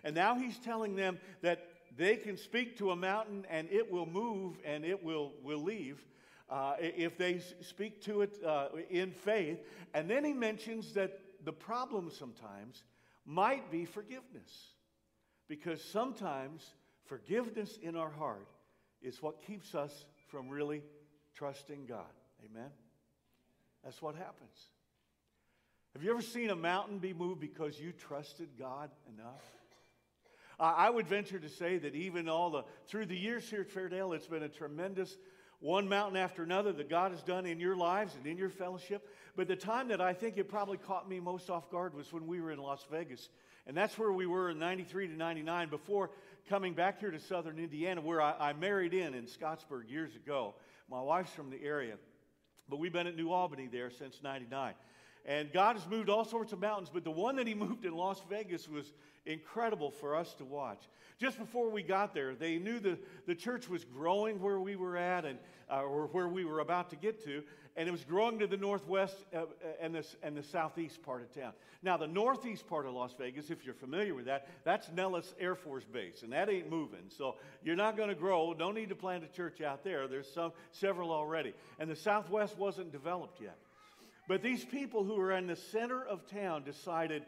And 0.02 0.14
now 0.14 0.34
he's 0.34 0.56
telling 0.56 0.96
them 0.96 1.18
that 1.42 1.68
they 1.98 2.16
can 2.16 2.38
speak 2.38 2.78
to 2.78 2.92
a 2.92 2.96
mountain 2.96 3.44
and 3.50 3.68
it 3.70 3.92
will 3.92 4.06
move 4.06 4.56
and 4.64 4.86
it 4.86 5.04
will, 5.04 5.34
will 5.42 5.62
leave. 5.62 6.02
Uh, 6.48 6.76
if 6.80 7.18
they 7.18 7.42
speak 7.60 8.02
to 8.04 8.22
it 8.22 8.42
uh, 8.42 8.68
in 8.88 9.10
faith. 9.10 9.58
And 9.92 10.08
then 10.08 10.24
he 10.24 10.32
mentions 10.32 10.94
that 10.94 11.20
the 11.44 11.52
problem 11.52 12.10
sometimes 12.10 12.82
might 13.26 13.70
be 13.70 13.84
forgiveness. 13.84 14.68
Because 15.46 15.84
sometimes 15.84 16.70
forgiveness 17.04 17.78
in 17.82 17.96
our 17.96 18.10
heart 18.10 18.48
is 19.02 19.20
what 19.20 19.44
keeps 19.46 19.74
us 19.74 20.06
from 20.26 20.48
really 20.48 20.80
trusting 21.34 21.84
God. 21.84 22.14
Amen? 22.50 22.70
That's 23.84 24.00
what 24.00 24.14
happens. 24.14 24.70
Have 25.94 26.04
you 26.04 26.10
ever 26.10 26.22
seen 26.22 26.50
a 26.50 26.56
mountain 26.56 26.98
be 26.98 27.12
moved 27.12 27.40
because 27.40 27.78
you 27.78 27.92
trusted 27.92 28.48
God 28.58 28.90
enough? 29.12 29.42
I 30.62 30.90
would 30.90 31.06
venture 31.06 31.38
to 31.38 31.48
say 31.48 31.78
that 31.78 31.94
even 31.94 32.28
all 32.28 32.50
the 32.50 32.64
through 32.86 33.06
the 33.06 33.16
years 33.16 33.48
here 33.48 33.62
at 33.62 33.70
Fairdale, 33.70 34.14
it's 34.14 34.26
been 34.26 34.42
a 34.42 34.48
tremendous 34.48 35.16
one 35.58 35.88
mountain 35.88 36.18
after 36.18 36.42
another 36.42 36.70
that 36.72 36.90
God 36.90 37.12
has 37.12 37.22
done 37.22 37.46
in 37.46 37.58
your 37.58 37.76
lives 37.76 38.14
and 38.14 38.26
in 38.26 38.36
your 38.36 38.50
fellowship. 38.50 39.08
But 39.36 39.48
the 39.48 39.56
time 39.56 39.88
that 39.88 40.02
I 40.02 40.12
think 40.12 40.36
it 40.36 40.48
probably 40.50 40.76
caught 40.76 41.08
me 41.08 41.18
most 41.18 41.48
off 41.48 41.70
guard 41.70 41.94
was 41.94 42.12
when 42.12 42.26
we 42.26 42.42
were 42.42 42.52
in 42.52 42.58
Las 42.58 42.84
Vegas. 42.90 43.30
And 43.66 43.74
that's 43.74 43.96
where 43.98 44.12
we 44.12 44.26
were 44.26 44.50
in 44.50 44.58
93 44.58 45.08
to 45.08 45.14
99 45.14 45.70
before 45.70 46.10
coming 46.48 46.74
back 46.74 47.00
here 47.00 47.10
to 47.10 47.20
southern 47.20 47.58
Indiana, 47.58 48.02
where 48.02 48.20
I, 48.20 48.34
I 48.38 48.52
married 48.52 48.92
in 48.92 49.14
in 49.14 49.24
Scottsburg 49.24 49.88
years 49.88 50.14
ago. 50.14 50.54
My 50.90 51.00
wife's 51.00 51.32
from 51.32 51.50
the 51.50 51.62
area, 51.62 51.96
but 52.68 52.78
we've 52.78 52.92
been 52.92 53.06
at 53.06 53.16
New 53.16 53.30
Albany 53.30 53.68
there 53.70 53.90
since 53.90 54.20
99. 54.22 54.74
And 55.26 55.52
God 55.52 55.76
has 55.76 55.86
moved 55.88 56.08
all 56.08 56.24
sorts 56.24 56.52
of 56.52 56.60
mountains, 56.60 56.90
but 56.92 57.04
the 57.04 57.10
one 57.10 57.36
that 57.36 57.46
He 57.46 57.54
moved 57.66 57.84
in 57.84 57.94
Las 57.94 58.20
Vegas 58.28 58.68
was 58.68 58.92
incredible 59.26 59.90
for 59.90 60.16
us 60.16 60.32
to 60.34 60.44
watch. 60.44 60.82
Just 61.18 61.38
before 61.38 61.70
we 61.70 61.82
got 61.82 62.14
there, 62.14 62.34
they 62.34 62.58
knew 62.58 62.80
the, 62.80 62.98
the 63.26 63.34
church 63.34 63.68
was 63.68 63.84
growing 63.84 64.40
where 64.40 64.58
we 64.58 64.76
were 64.76 64.96
at 64.96 65.24
and, 65.26 65.38
uh, 65.70 65.82
or 65.82 66.06
where 66.06 66.28
we 66.28 66.44
were 66.44 66.60
about 66.60 66.90
to 66.90 66.96
get 66.96 67.22
to, 67.24 67.42
and 67.76 67.88
it 67.88 67.92
was 67.92 68.04
growing 68.04 68.38
to 68.38 68.46
the 68.46 68.56
northwest 68.56 69.16
uh, 69.34 69.38
uh, 69.38 69.44
and, 69.80 69.94
the, 69.94 70.06
and 70.22 70.36
the 70.36 70.42
southeast 70.42 71.02
part 71.02 71.22
of 71.22 71.32
town. 71.34 71.52
Now, 71.82 71.96
the 71.96 72.06
northeast 72.06 72.66
part 72.68 72.86
of 72.86 72.94
Las 72.94 73.14
Vegas, 73.18 73.50
if 73.50 73.64
you're 73.64 73.74
familiar 73.74 74.14
with 74.14 74.26
that, 74.26 74.48
that's 74.64 74.90
Nellis 74.90 75.34
Air 75.38 75.54
Force 75.54 75.84
Base, 75.84 76.22
and 76.22 76.32
that 76.32 76.50
ain't 76.50 76.70
moving. 76.70 77.04
So 77.08 77.36
you're 77.62 77.76
not 77.76 77.96
going 77.96 78.08
to 78.08 78.14
grow. 78.14 78.54
No 78.58 78.72
need 78.72 78.88
to 78.88 78.96
plant 78.96 79.24
a 79.24 79.28
church 79.28 79.60
out 79.60 79.84
there. 79.84 80.08
There's 80.08 80.30
some, 80.30 80.52
several 80.72 81.10
already. 81.10 81.54
And 81.78 81.90
the 81.90 81.96
southwest 81.96 82.58
wasn't 82.58 82.92
developed 82.92 83.40
yet. 83.40 83.56
But 84.28 84.42
these 84.42 84.64
people 84.64 85.04
who 85.04 85.18
are 85.20 85.32
in 85.32 85.46
the 85.46 85.56
center 85.56 86.04
of 86.04 86.26
town 86.26 86.64
decided, 86.64 87.24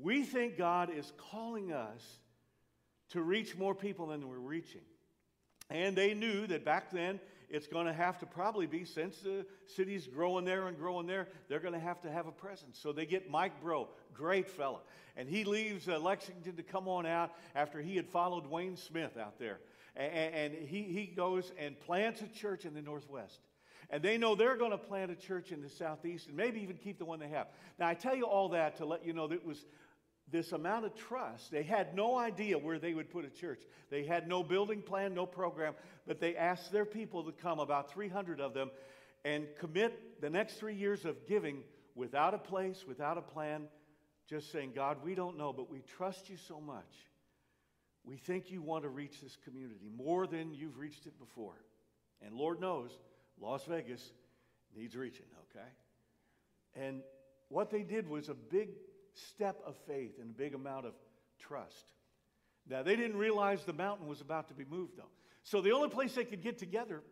we 0.00 0.22
think 0.22 0.56
God 0.56 0.90
is 0.90 1.12
calling 1.30 1.72
us 1.72 2.02
to 3.10 3.22
reach 3.22 3.56
more 3.56 3.74
people 3.74 4.08
than 4.08 4.28
we're 4.28 4.38
reaching. 4.38 4.82
And 5.70 5.96
they 5.96 6.14
knew 6.14 6.46
that 6.46 6.64
back 6.64 6.90
then 6.90 7.20
it's 7.50 7.66
going 7.66 7.86
to 7.86 7.92
have 7.92 8.18
to 8.18 8.26
probably 8.26 8.66
be, 8.66 8.84
since 8.84 9.18
the 9.20 9.46
city's 9.66 10.06
growing 10.06 10.44
there 10.44 10.68
and 10.68 10.76
growing 10.76 11.06
there, 11.06 11.28
they're 11.48 11.60
going 11.60 11.74
to 11.74 11.80
have 11.80 12.00
to 12.02 12.10
have 12.10 12.26
a 12.26 12.32
presence. 12.32 12.78
So 12.78 12.92
they 12.92 13.06
get 13.06 13.30
Mike 13.30 13.60
Breaux, 13.62 13.88
great 14.12 14.48
fella. 14.48 14.80
And 15.16 15.28
he 15.28 15.44
leaves 15.44 15.88
uh, 15.88 15.98
Lexington 15.98 16.56
to 16.56 16.62
come 16.62 16.88
on 16.88 17.06
out 17.06 17.32
after 17.54 17.80
he 17.80 17.96
had 17.96 18.06
followed 18.06 18.46
Wayne 18.46 18.76
Smith 18.76 19.16
out 19.16 19.38
there. 19.38 19.60
And, 19.96 20.34
and 20.34 20.68
he, 20.68 20.82
he 20.82 21.06
goes 21.06 21.50
and 21.58 21.78
plants 21.80 22.20
a 22.20 22.28
church 22.28 22.64
in 22.66 22.74
the 22.74 22.82
Northwest. 22.82 23.40
And 23.90 24.02
they 24.02 24.18
know 24.18 24.34
they're 24.34 24.56
going 24.56 24.72
to 24.72 24.78
plant 24.78 25.10
a 25.10 25.16
church 25.16 25.50
in 25.50 25.62
the 25.62 25.68
southeast 25.68 26.26
and 26.26 26.36
maybe 26.36 26.60
even 26.60 26.76
keep 26.76 26.98
the 26.98 27.04
one 27.04 27.18
they 27.18 27.28
have. 27.28 27.46
Now, 27.78 27.88
I 27.88 27.94
tell 27.94 28.14
you 28.14 28.24
all 28.24 28.50
that 28.50 28.76
to 28.76 28.84
let 28.84 29.04
you 29.04 29.12
know 29.12 29.26
that 29.28 29.36
it 29.36 29.46
was 29.46 29.64
this 30.30 30.52
amount 30.52 30.84
of 30.84 30.94
trust. 30.94 31.50
They 31.50 31.62
had 31.62 31.94
no 31.94 32.18
idea 32.18 32.58
where 32.58 32.78
they 32.78 32.92
would 32.92 33.10
put 33.10 33.24
a 33.24 33.30
church. 33.30 33.62
They 33.90 34.04
had 34.04 34.28
no 34.28 34.42
building 34.42 34.82
plan, 34.82 35.14
no 35.14 35.24
program, 35.24 35.74
but 36.06 36.20
they 36.20 36.36
asked 36.36 36.70
their 36.70 36.84
people 36.84 37.24
to 37.24 37.32
come, 37.32 37.60
about 37.60 37.90
300 37.90 38.40
of 38.40 38.52
them, 38.52 38.70
and 39.24 39.46
commit 39.58 40.20
the 40.20 40.28
next 40.30 40.54
three 40.54 40.74
years 40.74 41.04
of 41.04 41.26
giving 41.26 41.62
without 41.94 42.34
a 42.34 42.38
place, 42.38 42.84
without 42.86 43.16
a 43.16 43.22
plan, 43.22 43.68
just 44.28 44.52
saying, 44.52 44.72
God, 44.74 44.98
we 45.02 45.14
don't 45.14 45.38
know, 45.38 45.52
but 45.52 45.70
we 45.70 45.80
trust 45.80 46.28
you 46.28 46.36
so 46.36 46.60
much. 46.60 46.92
We 48.04 48.16
think 48.16 48.50
you 48.50 48.60
want 48.62 48.84
to 48.84 48.90
reach 48.90 49.20
this 49.22 49.36
community 49.44 49.90
more 49.96 50.26
than 50.26 50.54
you've 50.54 50.78
reached 50.78 51.06
it 51.06 51.18
before. 51.18 51.56
And 52.20 52.34
Lord 52.34 52.60
knows, 52.60 52.90
Las 53.40 53.64
Vegas 53.64 54.12
needs 54.76 54.96
reaching, 54.96 55.26
okay? 55.50 55.68
And 56.74 57.02
what 57.48 57.70
they 57.70 57.82
did 57.82 58.08
was 58.08 58.28
a 58.28 58.34
big 58.34 58.70
step 59.14 59.60
of 59.66 59.76
faith 59.86 60.18
and 60.20 60.30
a 60.30 60.34
big 60.34 60.54
amount 60.54 60.86
of 60.86 60.92
trust. 61.38 61.92
Now, 62.68 62.82
they 62.82 62.96
didn't 62.96 63.16
realize 63.16 63.64
the 63.64 63.72
mountain 63.72 64.06
was 64.06 64.20
about 64.20 64.48
to 64.48 64.54
be 64.54 64.64
moved, 64.68 64.96
though. 64.96 65.10
So 65.42 65.60
the 65.60 65.72
only 65.72 65.88
place 65.88 66.14
they 66.14 66.24
could 66.24 66.42
get 66.42 66.58
together 66.58 67.02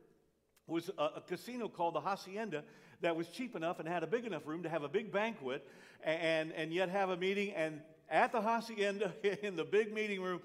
was 0.67 0.91
a, 0.99 1.03
a, 1.17 1.23
casino 1.27 1.69
called 1.69 1.95
the 1.95 2.01
Hacienda 2.01 2.65
that 3.01 3.17
was 3.17 3.29
cheap 3.29 3.57
enough 3.57 3.79
and 3.79 3.89
had 3.89 4.03
a 4.03 4.07
big 4.07 4.25
enough 4.25 4.47
room 4.47 4.63
to 4.65 4.69
have 4.69 4.83
a 4.83 4.89
big 4.89 5.13
banquet 5.13 5.67
and, 6.03 6.53
and 6.53 6.73
yet 6.73 6.89
have 6.91 7.09
a 7.11 7.17
meeting. 7.17 7.53
And 7.53 7.81
at 8.11 8.33
the 8.33 8.41
Hacienda, 8.41 9.15
in 9.43 9.57
the 9.57 9.65
big 9.65 9.93
meeting 9.93 10.21
room, 10.21 10.41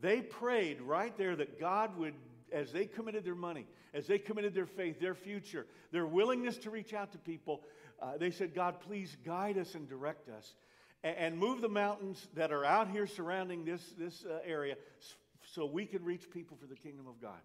they 0.00 0.20
prayed 0.20 0.80
right 0.80 1.16
there 1.16 1.36
that 1.36 1.60
God 1.60 1.96
would, 1.98 2.14
as 2.52 2.72
they 2.72 2.86
committed 2.86 3.24
their 3.24 3.34
money, 3.34 3.66
as 3.94 4.06
they 4.06 4.18
committed 4.18 4.54
their 4.54 4.66
faith, 4.66 5.00
their 5.00 5.14
future, 5.14 5.66
their 5.92 6.06
willingness 6.06 6.56
to 6.58 6.70
reach 6.70 6.94
out 6.94 7.12
to 7.12 7.18
people, 7.18 7.62
uh, 8.00 8.16
they 8.18 8.30
said, 8.30 8.54
God, 8.54 8.80
please 8.80 9.16
guide 9.24 9.58
us 9.58 9.74
and 9.74 9.88
direct 9.88 10.28
us 10.28 10.54
and, 11.02 11.16
and 11.16 11.38
move 11.38 11.60
the 11.60 11.68
mountains 11.68 12.26
that 12.34 12.52
are 12.52 12.64
out 12.64 12.90
here 12.90 13.06
surrounding 13.06 13.64
this, 13.64 13.82
this 13.98 14.24
uh, 14.24 14.38
area 14.44 14.76
so 15.54 15.66
we 15.66 15.86
can 15.86 16.04
reach 16.04 16.30
people 16.30 16.56
for 16.60 16.66
the 16.66 16.74
kingdom 16.74 17.06
of 17.06 17.20
God. 17.20 17.40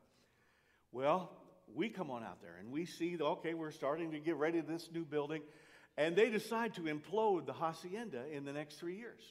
Well, 0.92 1.32
we 1.74 1.90
come 1.90 2.12
on 2.12 2.24
out 2.24 2.42
there 2.42 2.58
and 2.60 2.72
we 2.72 2.86
see, 2.86 3.18
okay, 3.20 3.54
we're 3.54 3.72
starting 3.72 4.12
to 4.12 4.20
get 4.20 4.36
ready 4.36 4.62
to 4.62 4.68
this 4.68 4.90
new 4.94 5.06
building, 5.06 5.42
and 5.98 6.16
they 6.16 6.30
decide 6.30 6.74
to 6.76 6.82
implode 6.82 7.46
the 7.46 7.54
hacienda 7.54 8.24
in 8.32 8.46
the 8.46 8.54
next 8.54 8.76
three 8.76 8.98
years. 8.98 9.22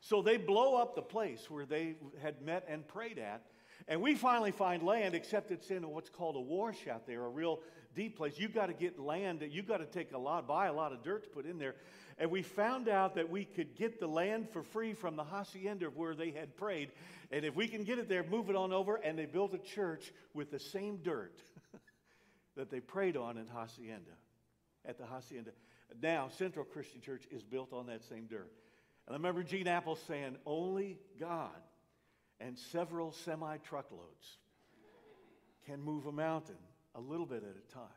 So 0.00 0.22
they 0.22 0.36
blow 0.36 0.76
up 0.76 0.94
the 0.94 1.02
place 1.02 1.50
where 1.50 1.66
they 1.66 1.96
had 2.22 2.42
met 2.42 2.64
and 2.68 2.86
prayed 2.86 3.18
at, 3.18 3.42
and 3.88 4.00
we 4.00 4.14
finally 4.14 4.52
find 4.52 4.82
land, 4.82 5.14
except 5.14 5.50
it's 5.50 5.70
in 5.70 5.88
what's 5.88 6.10
called 6.10 6.36
a 6.36 6.40
washout 6.40 7.06
there, 7.06 7.24
a 7.24 7.28
real 7.28 7.60
deep 7.94 8.16
place. 8.16 8.34
You've 8.36 8.54
got 8.54 8.66
to 8.66 8.72
get 8.72 8.98
land, 8.98 9.42
you've 9.50 9.66
got 9.66 9.78
to 9.78 9.86
take 9.86 10.12
a 10.12 10.18
lot, 10.18 10.46
buy 10.46 10.66
a 10.66 10.72
lot 10.72 10.92
of 10.92 11.02
dirt 11.02 11.24
to 11.24 11.30
put 11.30 11.46
in 11.46 11.58
there. 11.58 11.74
And 12.18 12.30
we 12.30 12.42
found 12.42 12.88
out 12.88 13.14
that 13.14 13.30
we 13.30 13.44
could 13.44 13.74
get 13.76 13.98
the 13.98 14.06
land 14.06 14.50
for 14.50 14.62
free 14.62 14.92
from 14.92 15.16
the 15.16 15.24
hacienda 15.24 15.86
where 15.86 16.14
they 16.14 16.30
had 16.30 16.54
prayed. 16.56 16.90
And 17.30 17.44
if 17.44 17.56
we 17.56 17.66
can 17.66 17.82
get 17.84 17.98
it 17.98 18.08
there, 18.08 18.22
move 18.22 18.50
it 18.50 18.56
on 18.56 18.72
over. 18.72 18.96
And 18.96 19.18
they 19.18 19.24
built 19.24 19.54
a 19.54 19.58
church 19.58 20.12
with 20.34 20.50
the 20.50 20.58
same 20.58 20.98
dirt 20.98 21.40
that 22.56 22.70
they 22.70 22.80
prayed 22.80 23.16
on 23.16 23.38
in 23.38 23.46
hacienda, 23.46 24.10
at 24.84 24.98
the 24.98 25.06
hacienda. 25.06 25.52
Now, 26.02 26.28
Central 26.28 26.64
Christian 26.64 27.00
Church 27.00 27.24
is 27.30 27.42
built 27.42 27.72
on 27.72 27.86
that 27.86 28.04
same 28.04 28.26
dirt. 28.26 28.52
And 29.06 29.14
I 29.14 29.16
remember 29.16 29.42
Gene 29.42 29.66
Appel 29.66 29.96
saying, 29.96 30.36
only 30.44 30.98
God 31.18 31.56
and 32.40 32.58
several 32.58 33.12
semi 33.12 33.56
truckloads 33.58 34.38
can 35.66 35.82
move 35.82 36.06
a 36.06 36.12
mountain 36.12 36.56
a 36.94 37.00
little 37.00 37.26
bit 37.26 37.42
at 37.44 37.54
a 37.56 37.74
time. 37.74 37.88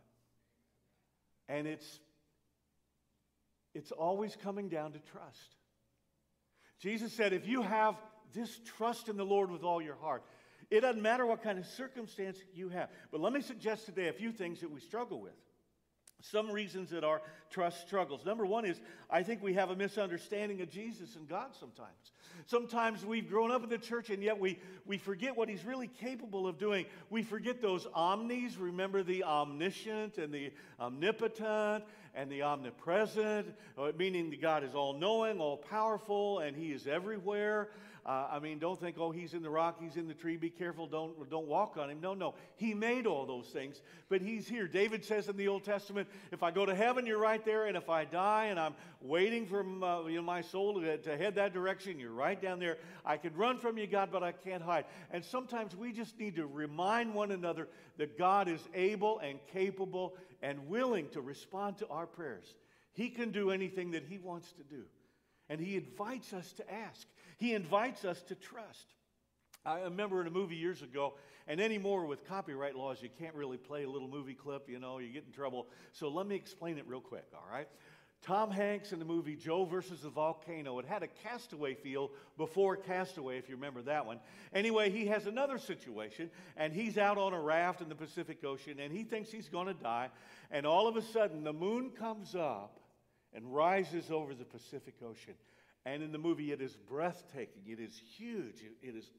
And 1.50 1.68
it's, 1.68 2.00
it's 3.74 3.92
always 3.92 4.36
coming 4.36 4.70
down 4.70 4.92
to 4.94 5.00
trust. 5.12 5.56
Jesus 6.80 7.14
said, 7.14 7.34
if 7.34 7.48
you 7.48 7.62
have 7.62 7.96
this 8.34 8.60
trust 8.78 9.10
in 9.10 9.18
the 9.18 9.26
Lord 9.26 9.50
with 9.50 9.64
all 9.64 9.82
your 9.82 9.96
heart, 9.96 10.24
it 10.70 10.82
doesn't 10.82 11.02
matter 11.02 11.26
what 11.26 11.44
kind 11.44 11.60
of 11.60 11.66
circumstance 11.66 12.38
you 12.54 12.70
have. 12.70 12.90
But 13.12 13.22
let 13.22 13.32
me 13.34 13.42
suggest 13.42 13.86
today 13.86 14.08
a 14.08 14.14
few 14.14 14.32
things 14.32 14.62
that 14.62 14.72
we 14.72 14.80
struggle 14.80 15.22
with. 15.22 15.34
Some 16.32 16.50
reasons 16.52 16.92
that 16.92 17.04
our 17.04 17.22
trust 17.50 17.82
struggles. 17.82 18.26
Number 18.26 18.46
one 18.46 18.64
is 18.64 18.80
I 19.10 19.24
think 19.24 19.44
we 19.44 19.56
have 19.56 19.72
a 19.72 19.76
misunderstanding 19.76 20.62
of 20.62 20.70
Jesus 20.70 21.18
and 21.18 21.28
God 21.28 21.50
sometimes. 21.60 22.14
Sometimes 22.46 23.06
we've 23.06 23.28
grown 23.28 23.52
up 23.52 23.62
in 23.62 23.70
the 23.70 23.78
church 23.78 24.10
and 24.10 24.24
yet 24.24 24.40
we, 24.40 24.58
we 24.86 24.98
forget 24.98 25.36
what 25.36 25.50
He's 25.50 25.66
really 25.66 25.90
capable 25.90 26.48
of 26.48 26.58
doing. 26.58 26.86
We 27.10 27.24
forget 27.24 27.62
those 27.62 27.86
omnis. 27.94 28.56
Remember 28.56 29.04
the 29.04 29.26
omniscient 29.26 30.18
and 30.18 30.34
the 30.34 30.54
omnipotent 30.80 31.84
and 32.16 32.32
the 32.32 32.44
omnipresent, 32.44 33.54
uh, 33.78 33.92
meaning 33.98 34.30
that 34.30 34.42
God 34.42 34.64
is 34.64 34.74
all 34.74 34.94
knowing, 34.94 35.40
all 35.42 35.58
powerful, 35.58 36.40
and 36.40 36.56
He 36.56 36.72
is 36.72 36.88
everywhere. 36.88 37.70
Uh, 38.06 38.28
I 38.32 38.40
mean, 38.40 38.60
don't 38.60 38.78
think, 38.78 38.98
oh, 39.00 39.12
he's 39.12 39.34
in 39.34 39.42
the 39.42 39.50
rock, 39.50 39.80
he's 39.82 39.96
in 39.96 40.10
the 40.10 40.14
tree, 40.14 40.36
be 40.36 40.50
careful, 40.50 40.88
don't, 40.88 41.30
don't 41.30 41.48
walk 41.48 41.78
on 41.78 41.90
him. 41.90 42.02
No, 42.02 42.14
no. 42.14 42.34
He 42.58 42.74
made 42.74 43.08
all 43.08 43.26
those 43.26 43.48
things, 43.48 43.82
but 44.10 44.22
he's 44.22 44.46
here. 44.46 44.68
David 44.68 45.06
says 45.06 45.30
in 45.30 45.38
the 45.38 45.48
Old 45.48 45.64
Testament, 45.64 46.10
if 46.32 46.44
I 46.44 46.52
go 46.52 46.66
to 46.66 46.76
heaven, 46.76 47.06
you're 47.06 47.18
right 47.18 47.44
there, 47.46 47.68
and 47.68 47.78
if 47.78 47.90
I 47.90 48.04
die 48.04 48.48
and 48.48 48.60
I'm 48.60 48.76
waiting 49.00 49.46
for 49.46 49.62
uh, 49.62 50.06
you 50.08 50.18
know, 50.18 50.22
my 50.22 50.42
soul 50.42 50.82
to, 50.82 50.98
to 50.98 51.18
head 51.18 51.36
that 51.36 51.54
direction, 51.54 51.98
you're 51.98 52.12
right 52.12 52.42
down 52.42 52.60
there. 52.60 52.78
I 53.06 53.16
could 53.16 53.38
run 53.38 53.58
from 53.58 53.78
you, 53.78 53.88
God, 53.88 54.10
but 54.12 54.22
I 54.22 54.34
can't 54.34 54.64
hide. 54.64 54.84
And 55.12 55.24
sometimes 55.24 55.74
we 55.74 55.94
just 55.94 56.20
need 56.20 56.36
to 56.36 56.46
remind 56.46 57.14
one 57.14 57.32
another 57.32 57.70
that 57.98 58.18
God 58.18 58.50
is 58.50 58.62
able 58.74 59.20
and 59.20 59.40
capable 59.54 60.18
and 60.42 60.68
willing 60.68 61.08
to 61.12 61.22
respond 61.22 61.78
to 61.78 61.88
our 61.88 62.06
prayers. 62.06 62.54
He 62.92 63.10
can 63.10 63.32
do 63.32 63.50
anything 63.50 63.92
that 63.92 64.04
He 64.04 64.18
wants 64.18 64.52
to 64.54 64.64
do. 64.64 64.84
And 65.50 65.60
He 65.62 65.78
invites 65.78 66.34
us 66.34 66.52
to 66.54 66.74
ask. 66.74 67.08
He 67.38 67.54
invites 67.54 68.06
us 68.06 68.22
to 68.24 68.36
trust. 68.36 68.94
I 69.66 69.82
remember 69.82 70.20
in 70.20 70.28
a 70.28 70.32
movie 70.32 70.56
years 70.56 70.82
ago, 70.82 71.14
and 71.48 71.62
anymore 71.62 72.06
with 72.06 72.28
copyright 72.28 72.76
laws, 72.76 73.02
you 73.02 73.10
can't 73.18 73.36
really 73.36 73.58
play 73.58 73.84
a 73.84 73.90
little 73.90 74.10
movie 74.10 74.34
clip, 74.34 74.70
you 74.70 74.80
know, 74.80 75.00
you 75.00 75.12
get 75.12 75.24
in 75.26 75.32
trouble. 75.32 75.68
So 75.94 76.10
let 76.10 76.28
me 76.28 76.36
explain 76.36 76.78
it 76.78 76.86
real 76.88 77.00
quick, 77.00 77.26
all 77.34 77.48
right? 77.50 77.68
Tom 78.24 78.52
Hanks 78.52 78.94
in 78.94 79.00
the 79.00 79.06
movie 79.06 79.36
Joe 79.36 79.66
versus 79.66 80.02
the 80.02 80.10
Volcano. 80.10 80.80
It 80.80 80.86
had 80.86 81.04
a 81.04 81.08
castaway 81.08 81.74
feel 81.74 82.12
before 82.38 82.78
Castaway, 82.78 83.38
if 83.38 83.50
you 83.50 83.56
remember 83.56 83.82
that 83.84 84.06
one. 84.06 84.20
Anyway, 84.54 84.90
he 84.90 85.08
has 85.08 85.28
another 85.28 85.58
situation, 85.58 86.30
and 86.56 86.72
he's 86.72 86.98
out 86.98 87.18
on 87.18 87.34
a 87.34 87.40
raft 87.40 87.82
in 87.82 87.90
the 87.90 87.96
Pacific 87.96 88.44
Ocean, 88.46 88.80
and 88.80 88.94
he 88.94 89.04
thinks 89.04 89.30
he's 89.30 89.50
going 89.50 89.68
to 89.68 89.74
die. 89.74 90.10
And 90.52 90.66
all 90.66 90.88
of 90.88 90.96
a 90.96 91.02
sudden, 91.02 91.44
the 91.44 91.52
moon 91.52 91.90
comes 91.90 92.34
up 92.34 92.80
and 93.34 93.54
rises 93.54 94.10
over 94.10 94.34
the 94.34 94.46
Pacific 94.46 94.96
Ocean. 95.06 95.34
And 95.86 96.02
in 96.02 96.12
the 96.12 96.18
movie, 96.18 96.52
it 96.52 96.62
is 96.62 96.76
breathtaking. 96.76 97.64
It 97.68 97.80
is 97.80 98.00
huge. 98.18 98.64
It 98.82 98.96
is 98.96 99.12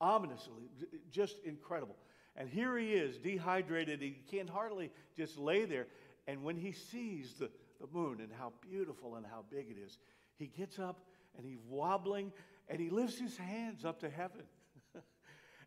ominously, 0.00 0.70
just 1.10 1.36
incredible. 1.44 1.96
And 2.36 2.48
here 2.48 2.76
he 2.78 2.92
is, 2.92 3.18
dehydrated. 3.18 4.00
He 4.00 4.18
can't 4.30 4.48
hardly 4.48 4.90
just 5.16 5.38
lay 5.38 5.64
there. 5.64 5.86
And 6.26 6.42
when 6.42 6.56
he 6.56 6.72
sees 6.72 7.34
the, 7.34 7.50
the 7.80 7.86
moon 7.92 8.20
and 8.20 8.30
how 8.32 8.52
beautiful 8.60 9.16
and 9.16 9.26
how 9.26 9.44
big 9.50 9.66
it 9.70 9.76
is, 9.78 9.98
he 10.36 10.46
gets 10.46 10.78
up 10.78 11.04
and 11.36 11.46
he's 11.46 11.58
wobbling 11.68 12.32
and 12.68 12.80
he 12.80 12.90
lifts 12.90 13.18
his 13.18 13.36
hands 13.36 13.84
up 13.84 14.00
to 14.00 14.10
heaven. 14.10 14.42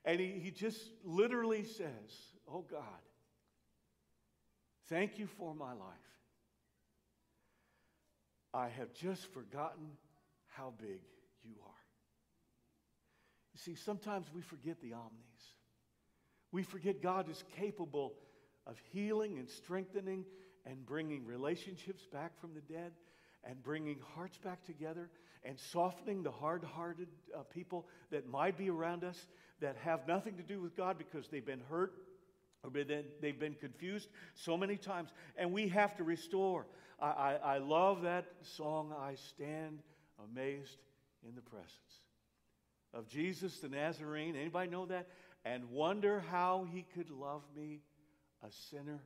and 0.06 0.20
he, 0.20 0.40
he 0.40 0.52
just 0.52 0.90
literally 1.04 1.64
says, 1.64 2.34
Oh 2.52 2.66
God, 2.70 2.82
thank 4.90 5.20
you 5.20 5.28
for 5.28 5.54
my 5.54 5.74
life. 5.74 5.80
I 8.54 8.70
have 8.70 8.94
just 8.94 9.34
forgotten 9.34 9.88
how 10.58 10.74
big 10.80 11.02
you 11.44 11.56
are. 11.66 11.84
You 13.54 13.60
see, 13.60 13.76
sometimes 13.76 14.28
we 14.34 14.42
forget 14.42 14.82
the 14.82 14.94
omnis. 14.94 15.44
We 16.52 16.64
forget 16.64 17.02
God 17.02 17.30
is 17.30 17.44
capable 17.58 18.14
of 18.66 18.78
healing 18.92 19.38
and 19.38 19.50
strengthening 19.50 20.26
and 20.66 20.86
bringing 20.86 21.26
relationships 21.26 22.06
back 22.12 22.40
from 22.40 22.52
the 22.54 22.62
dead 22.62 22.92
and 23.44 23.62
bringing 23.62 23.98
hearts 24.16 24.38
back 24.38 24.64
together 24.64 25.10
and 25.44 25.60
softening 25.60 26.24
the 26.24 26.32
hard 26.32 26.64
hearted 26.64 27.10
uh, 27.36 27.44
people 27.44 27.86
that 28.12 28.28
might 28.28 28.58
be 28.58 28.70
around 28.70 29.04
us 29.04 29.28
that 29.60 29.76
have 29.84 30.08
nothing 30.08 30.38
to 30.38 30.44
do 30.44 30.62
with 30.62 30.76
God 30.76 30.98
because 30.98 31.28
they've 31.28 31.46
been 31.46 31.64
hurt 31.70 31.94
or 32.64 32.70
been, 32.70 33.04
they've 33.22 33.40
been 33.40 33.56
confused 33.56 34.08
so 34.36 34.56
many 34.56 34.78
times. 34.78 35.10
And 35.36 35.52
we 35.52 35.68
have 35.68 35.98
to 35.98 36.04
restore. 36.04 36.66
I, 37.00 37.08
I, 37.08 37.34
I 37.34 37.58
love 37.58 38.04
that 38.04 38.26
song, 38.42 38.94
I 38.98 39.16
Stand 39.16 39.80
amazed 40.32 40.78
in 41.28 41.36
the 41.36 41.42
presence 41.42 42.02
of 42.94 43.08
Jesus 43.08 43.60
the 43.60 43.70
Nazarene. 43.70 44.36
Anybody 44.36 44.70
know 44.70 44.86
that? 44.86 45.08
And 45.46 45.70
wonder 45.72 46.24
how 46.32 46.66
he 46.72 46.86
could 46.96 47.10
love 47.10 47.42
me, 47.56 47.82
a 48.44 48.52
sinner 48.70 49.02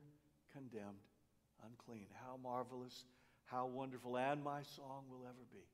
condemned, 0.52 0.84
unclean. 1.64 2.06
How 2.24 2.38
marvelous, 2.42 3.04
how 3.46 3.66
wonderful, 3.66 4.16
and 4.16 4.42
my 4.44 4.62
song 4.76 5.04
will 5.10 5.24
ever 5.26 5.44
be. 5.50 5.64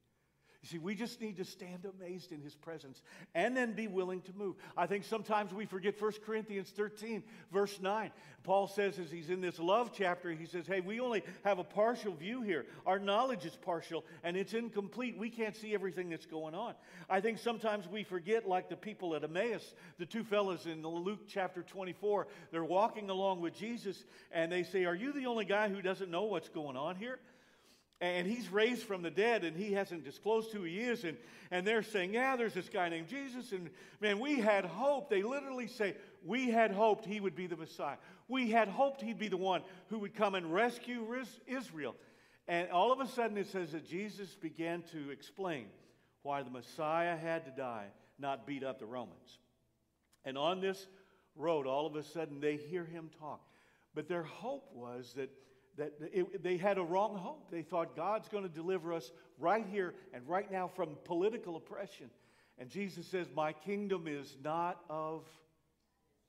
You 0.65 0.71
see, 0.71 0.79
we 0.79 0.95
just 0.95 1.21
need 1.21 1.37
to 1.37 1.45
stand 1.45 1.85
amazed 1.85 2.33
in 2.33 2.41
his 2.41 2.55
presence 2.55 3.03
and 3.35 3.55
then 3.55 3.75
be 3.75 3.87
willing 3.87 4.23
to 4.23 4.33
move. 4.33 4.57
I 4.79 4.87
think 4.87 5.05
sometimes 5.05 5.53
we 5.53 5.67
forget 5.67 6.01
1 6.01 6.13
Corinthians 6.25 6.71
13, 6.71 7.23
verse 7.53 7.79
9. 7.83 8.11
Paul 8.45 8.67
says, 8.67 8.99
as 8.99 9.11
he's 9.11 9.29
in 9.29 9.43
this 9.43 9.59
love 9.59 9.91
chapter, 9.95 10.31
he 10.31 10.47
says, 10.47 10.67
Hey, 10.67 10.81
we 10.81 11.01
only 11.01 11.23
have 11.45 11.59
a 11.59 11.65
partial 11.65 12.15
view 12.15 12.41
here. 12.41 12.65
Our 12.87 12.99
knowledge 12.99 13.45
is 13.45 13.55
partial 13.57 14.07
and 14.23 14.39
it's 14.39 14.55
incomplete. 14.55 15.19
We 15.19 15.29
can't 15.29 15.55
see 15.55 15.75
everything 15.75 16.09
that's 16.09 16.25
going 16.25 16.55
on. 16.55 16.73
I 17.11 17.21
think 17.21 17.41
sometimes 17.41 17.87
we 17.87 18.03
forget, 18.03 18.49
like 18.49 18.71
the 18.71 18.77
people 18.77 19.15
at 19.15 19.23
Emmaus, 19.23 19.75
the 19.99 20.07
two 20.07 20.25
fellows 20.25 20.65
in 20.65 20.83
Luke 20.83 21.29
chapter 21.29 21.63
24, 21.63 22.27
they're 22.53 22.65
walking 22.65 23.11
along 23.11 23.43
with 23.43 23.55
Jesus 23.55 24.03
and 24.33 24.51
they 24.51 24.63
say, 24.63 24.87
Are 24.87 24.95
you 24.95 25.13
the 25.13 25.27
only 25.27 25.45
guy 25.45 25.69
who 25.69 25.83
doesn't 25.83 26.11
know 26.11 26.25
what's 26.25 26.49
going 26.49 26.79
on 26.79 26.97
here? 26.97 27.19
And 28.01 28.27
he's 28.27 28.51
raised 28.51 28.83
from 28.83 29.03
the 29.03 29.11
dead 29.11 29.45
and 29.45 29.57
he 29.57 29.73
hasn't 29.73 30.05
disclosed 30.05 30.53
who 30.53 30.63
he 30.63 30.81
is 30.81 31.05
and, 31.05 31.17
and 31.51 31.67
they're 31.67 31.83
saying 31.83 32.15
yeah 32.15 32.37
there's 32.37 32.55
this 32.55 32.69
guy 32.69 32.89
named 32.89 33.09
jesus 33.09 33.53
and 33.53 33.71
man 34.01 34.19
we 34.19 34.41
had 34.41 34.65
hope 34.65 35.09
they 35.09 35.23
literally 35.23 35.67
say 35.67 35.95
we 36.25 36.51
had 36.51 36.71
hoped 36.71 37.05
he 37.05 37.21
would 37.21 37.37
be 37.37 37.47
the 37.47 37.57
messiah. 37.57 37.97
We 38.29 38.51
had 38.51 38.69
hoped 38.69 39.03
he'd 39.03 39.19
be 39.19 39.29
the 39.29 39.37
one 39.37 39.63
who 39.89 39.99
would 40.01 40.15
come 40.15 40.35
and 40.35 40.53
rescue 40.53 41.07
israel. 41.47 41.95
And 42.49 42.71
all 42.71 42.93
of 42.93 43.01
a 43.01 43.07
sudden 43.07 43.37
it 43.37 43.49
says 43.49 43.73
that 43.73 43.89
jesus 43.89 44.35
began 44.35 44.83
to 44.93 45.11
explain 45.11 45.67
why 46.23 46.43
the 46.43 46.51
messiah 46.51 47.17
had 47.17 47.45
to 47.45 47.51
die 47.51 47.87
not 48.19 48.47
beat 48.47 48.65
up 48.65 48.79
the 48.79 48.87
romans. 48.87 49.39
And 50.25 50.39
on 50.39 50.61
this 50.61 50.87
road 51.37 51.67
all 51.67 51.87
of 51.87 51.97
a 51.97 52.03
sudden 52.03 52.41
they 52.41 52.57
hear 52.57 52.85
him 52.85 53.11
talk. 53.21 53.41
But 53.95 54.09
their 54.09 54.25
hope 54.25 54.69
was 54.75 55.13
that 55.15 55.31
that 55.77 55.93
it, 56.13 56.43
they 56.43 56.57
had 56.57 56.79
a 56.79 56.83
wrong 56.83 57.17
hope. 57.17 57.51
They 57.51 57.63
thought 57.63 57.97
God's 57.97 58.29
going 58.29 58.45
to 58.45 58.49
deliver 58.49 58.93
us 58.93 59.11
right 59.39 59.67
here 59.71 59.95
and 60.13 60.27
right 60.29 60.51
now 60.51 60.69
from 60.69 60.97
political 61.05 61.57
oppression. 61.57 62.11
And 62.59 62.71
Jesus 62.71 63.07
says, 63.07 63.27
My 63.35 63.53
kingdom 63.53 64.07
is 64.07 64.37
not 64.43 64.81
of 64.89 65.25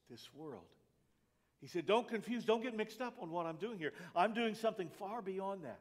this 0.10 0.30
world. 0.34 0.64
He 1.62 1.68
said, 1.68 1.86
Don't 1.86 2.08
confuse, 2.08 2.44
don't 2.46 2.64
get 2.64 2.76
mixed 2.76 3.02
up 3.02 3.16
on 3.22 3.32
what 3.32 3.46
I'm 3.46 3.58
doing 3.58 3.78
here. 3.78 3.94
I'm 4.16 4.34
doing 4.34 4.56
something 4.56 4.90
far 5.00 5.22
beyond 5.22 5.64
that. 5.64 5.80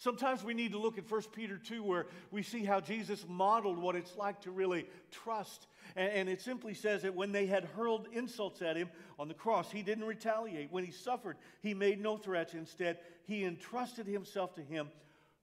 Sometimes 0.00 0.42
we 0.42 0.54
need 0.54 0.72
to 0.72 0.78
look 0.78 0.96
at 0.96 1.10
1 1.10 1.22
Peter 1.34 1.58
2, 1.58 1.82
where 1.82 2.06
we 2.30 2.42
see 2.42 2.64
how 2.64 2.80
Jesus 2.80 3.26
modeled 3.28 3.78
what 3.78 3.94
it's 3.94 4.16
like 4.16 4.40
to 4.40 4.50
really 4.50 4.86
trust. 5.10 5.66
And, 5.94 6.26
it 6.26 6.40
simply 6.40 6.72
says 6.72 7.02
that 7.02 7.14
when 7.14 7.32
they 7.32 7.44
had 7.44 7.64
hurled 7.64 8.08
insults 8.10 8.62
at 8.62 8.76
him 8.76 8.88
on 9.18 9.28
the 9.28 9.34
cross, 9.34 9.70
he 9.70 9.82
didn't 9.82 10.04
retaliate. 10.04 10.72
When 10.72 10.84
he 10.84 10.90
suffered, 10.90 11.36
he 11.60 11.74
made 11.74 12.00
no 12.00 12.16
threats. 12.16 12.54
Instead, 12.54 12.96
he 13.26 13.44
entrusted 13.44 14.06
himself 14.06 14.54
to 14.54 14.62
him 14.62 14.88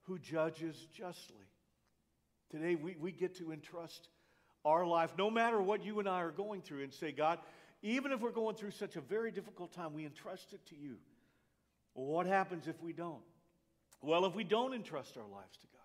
who 0.02 0.18
judges 0.18 0.88
justly. 0.92 1.46
Today, 2.50 2.74
we, 2.74 2.96
we 2.98 3.12
get 3.12 3.36
to 3.36 3.52
entrust 3.52 4.08
our 4.64 4.84
life, 4.84 5.12
no 5.16 5.30
matter 5.30 5.62
what 5.62 5.84
you 5.84 6.00
and 6.00 6.08
I 6.08 6.20
are 6.20 6.32
going 6.32 6.62
through, 6.62 6.82
and 6.82 6.92
say, 6.92 7.12
God, 7.12 7.38
even 7.82 8.10
if 8.10 8.20
we're 8.20 8.32
going 8.32 8.56
through 8.56 8.72
such 8.72 8.96
a 8.96 9.00
very 9.00 9.30
difficult 9.30 9.72
time, 9.72 9.94
we 9.94 10.04
entrust 10.04 10.52
it 10.52 10.66
to 10.66 10.74
you. 10.76 10.96
Well, 11.94 12.06
what 12.06 12.26
happens 12.26 12.66
if 12.66 12.82
we 12.82 12.92
don't? 12.92 13.22
Well, 14.02 14.24
if 14.26 14.34
we 14.34 14.44
don't 14.44 14.74
entrust 14.74 15.16
our 15.16 15.26
lives 15.26 15.56
to 15.58 15.66
God, 15.66 15.78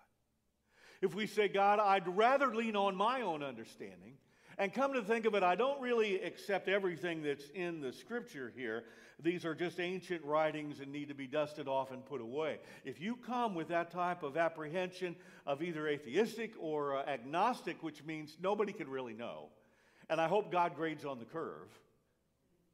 if 1.01 1.15
we 1.15 1.27
say, 1.27 1.47
God, 1.47 1.79
I'd 1.79 2.07
rather 2.07 2.55
lean 2.55 2.75
on 2.75 2.95
my 2.95 3.21
own 3.21 3.43
understanding, 3.43 4.17
and 4.57 4.71
come 4.71 4.93
to 4.93 5.01
think 5.01 5.25
of 5.25 5.33
it, 5.33 5.41
I 5.43 5.55
don't 5.55 5.81
really 5.81 6.21
accept 6.21 6.69
everything 6.69 7.23
that's 7.23 7.49
in 7.55 7.81
the 7.81 7.91
scripture 7.91 8.53
here. 8.55 8.83
These 9.19 9.45
are 9.45 9.55
just 9.55 9.79
ancient 9.79 10.23
writings 10.23 10.79
and 10.79 10.91
need 10.91 11.07
to 11.07 11.15
be 11.15 11.27
dusted 11.27 11.67
off 11.67 11.91
and 11.91 12.05
put 12.05 12.21
away. 12.21 12.59
If 12.85 13.01
you 13.01 13.15
come 13.15 13.55
with 13.55 13.69
that 13.69 13.89
type 13.89 14.21
of 14.21 14.37
apprehension 14.37 15.15
of 15.47 15.63
either 15.63 15.87
atheistic 15.87 16.53
or 16.59 16.97
uh, 16.97 17.05
agnostic, 17.05 17.81
which 17.81 18.03
means 18.03 18.37
nobody 18.41 18.73
can 18.73 18.89
really 18.89 19.13
know, 19.13 19.49
and 20.09 20.21
I 20.21 20.27
hope 20.27 20.51
God 20.51 20.75
grades 20.75 21.03
on 21.03 21.17
the 21.17 21.25
curve, 21.25 21.69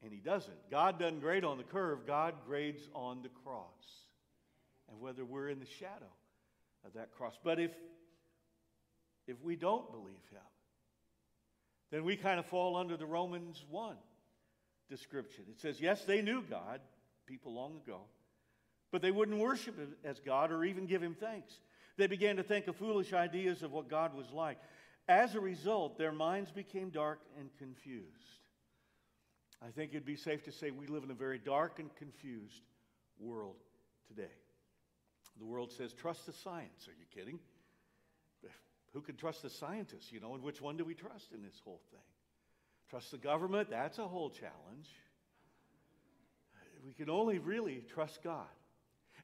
and 0.04 0.12
He 0.12 0.20
doesn't. 0.20 0.70
God 0.70 1.00
doesn't 1.00 1.22
grade 1.22 1.46
on 1.46 1.58
the 1.58 1.64
curve, 1.64 2.06
God 2.06 2.34
grades 2.46 2.90
on 2.94 3.22
the 3.22 3.30
cross 3.30 4.09
and 4.90 5.00
whether 5.00 5.26
we're 5.26 5.50
in 5.50 5.60
the 5.60 5.66
shadow 5.66 6.12
of 6.86 6.94
that 6.94 7.12
cross. 7.12 7.38
But 7.44 7.60
if, 7.60 7.72
if 9.28 9.42
we 9.44 9.56
don't 9.56 9.92
believe 9.92 10.24
him, 10.32 10.42
then 11.92 12.04
we 12.04 12.16
kind 12.16 12.40
of 12.40 12.46
fall 12.46 12.76
under 12.76 12.98
the 12.98 13.06
Romans 13.06 13.64
1 13.70 13.96
description. 14.90 15.46
It 15.50 15.60
says, 15.60 15.82
yes, 15.82 16.04
they 16.04 16.22
knew 16.22 16.42
God, 16.42 16.82
people 17.26 17.54
long 17.54 17.80
ago, 17.86 18.02
but 18.92 19.02
they 19.02 19.12
wouldn't 19.12 19.40
worship 19.40 19.78
him 19.78 19.96
as 20.04 20.20
God 20.20 20.52
or 20.52 20.64
even 20.64 20.86
give 20.86 21.02
him 21.02 21.16
thanks. 21.20 21.54
They 21.98 22.08
began 22.08 22.38
to 22.38 22.44
think 22.44 22.68
of 22.68 22.76
foolish 22.76 23.14
ideas 23.14 23.62
of 23.64 23.72
what 23.72 23.90
God 23.90 24.16
was 24.16 24.32
like. 24.32 24.58
As 25.08 25.36
a 25.36 25.40
result, 25.40 25.98
their 25.98 26.12
minds 26.12 26.52
became 26.52 26.90
dark 26.90 27.20
and 27.40 27.50
confused. 27.58 28.06
I 29.62 29.72
think 29.72 29.92
it'd 29.92 30.06
be 30.06 30.16
safe 30.16 30.44
to 30.46 30.52
say 30.52 30.72
we 30.72 30.88
live 30.88 31.04
in 31.04 31.12
a 31.12 31.16
very 31.16 31.40
dark 31.40 31.80
and 31.80 31.94
confused 31.96 32.62
world 33.20 33.58
today. 34.08 34.32
The 35.40 35.46
world 35.46 35.72
says, 35.72 35.94
trust 35.94 36.26
the 36.26 36.34
science. 36.34 36.88
Are 36.88 36.92
you 36.92 37.06
kidding? 37.16 37.40
Who 38.94 39.02
can 39.02 39.16
trust 39.16 39.44
the 39.44 39.50
scientists, 39.50 40.12
you 40.12 40.20
know, 40.20 40.34
and 40.34 40.44
which 40.44 40.62
one 40.62 40.78
do 40.78 40.84
we 40.84 40.94
trust 40.94 41.32
in 41.32 41.44
this 41.44 41.60
whole 41.64 41.82
thing? 41.92 42.00
Trust 42.90 43.12
the 43.12 43.18
government? 43.18 43.70
That's 43.70 44.00
a 44.00 44.08
whole 44.08 44.30
challenge. 44.30 44.90
We 46.86 46.94
can 46.94 47.10
only 47.10 47.38
really 47.38 47.84
trust 47.94 48.24
God. 48.24 48.48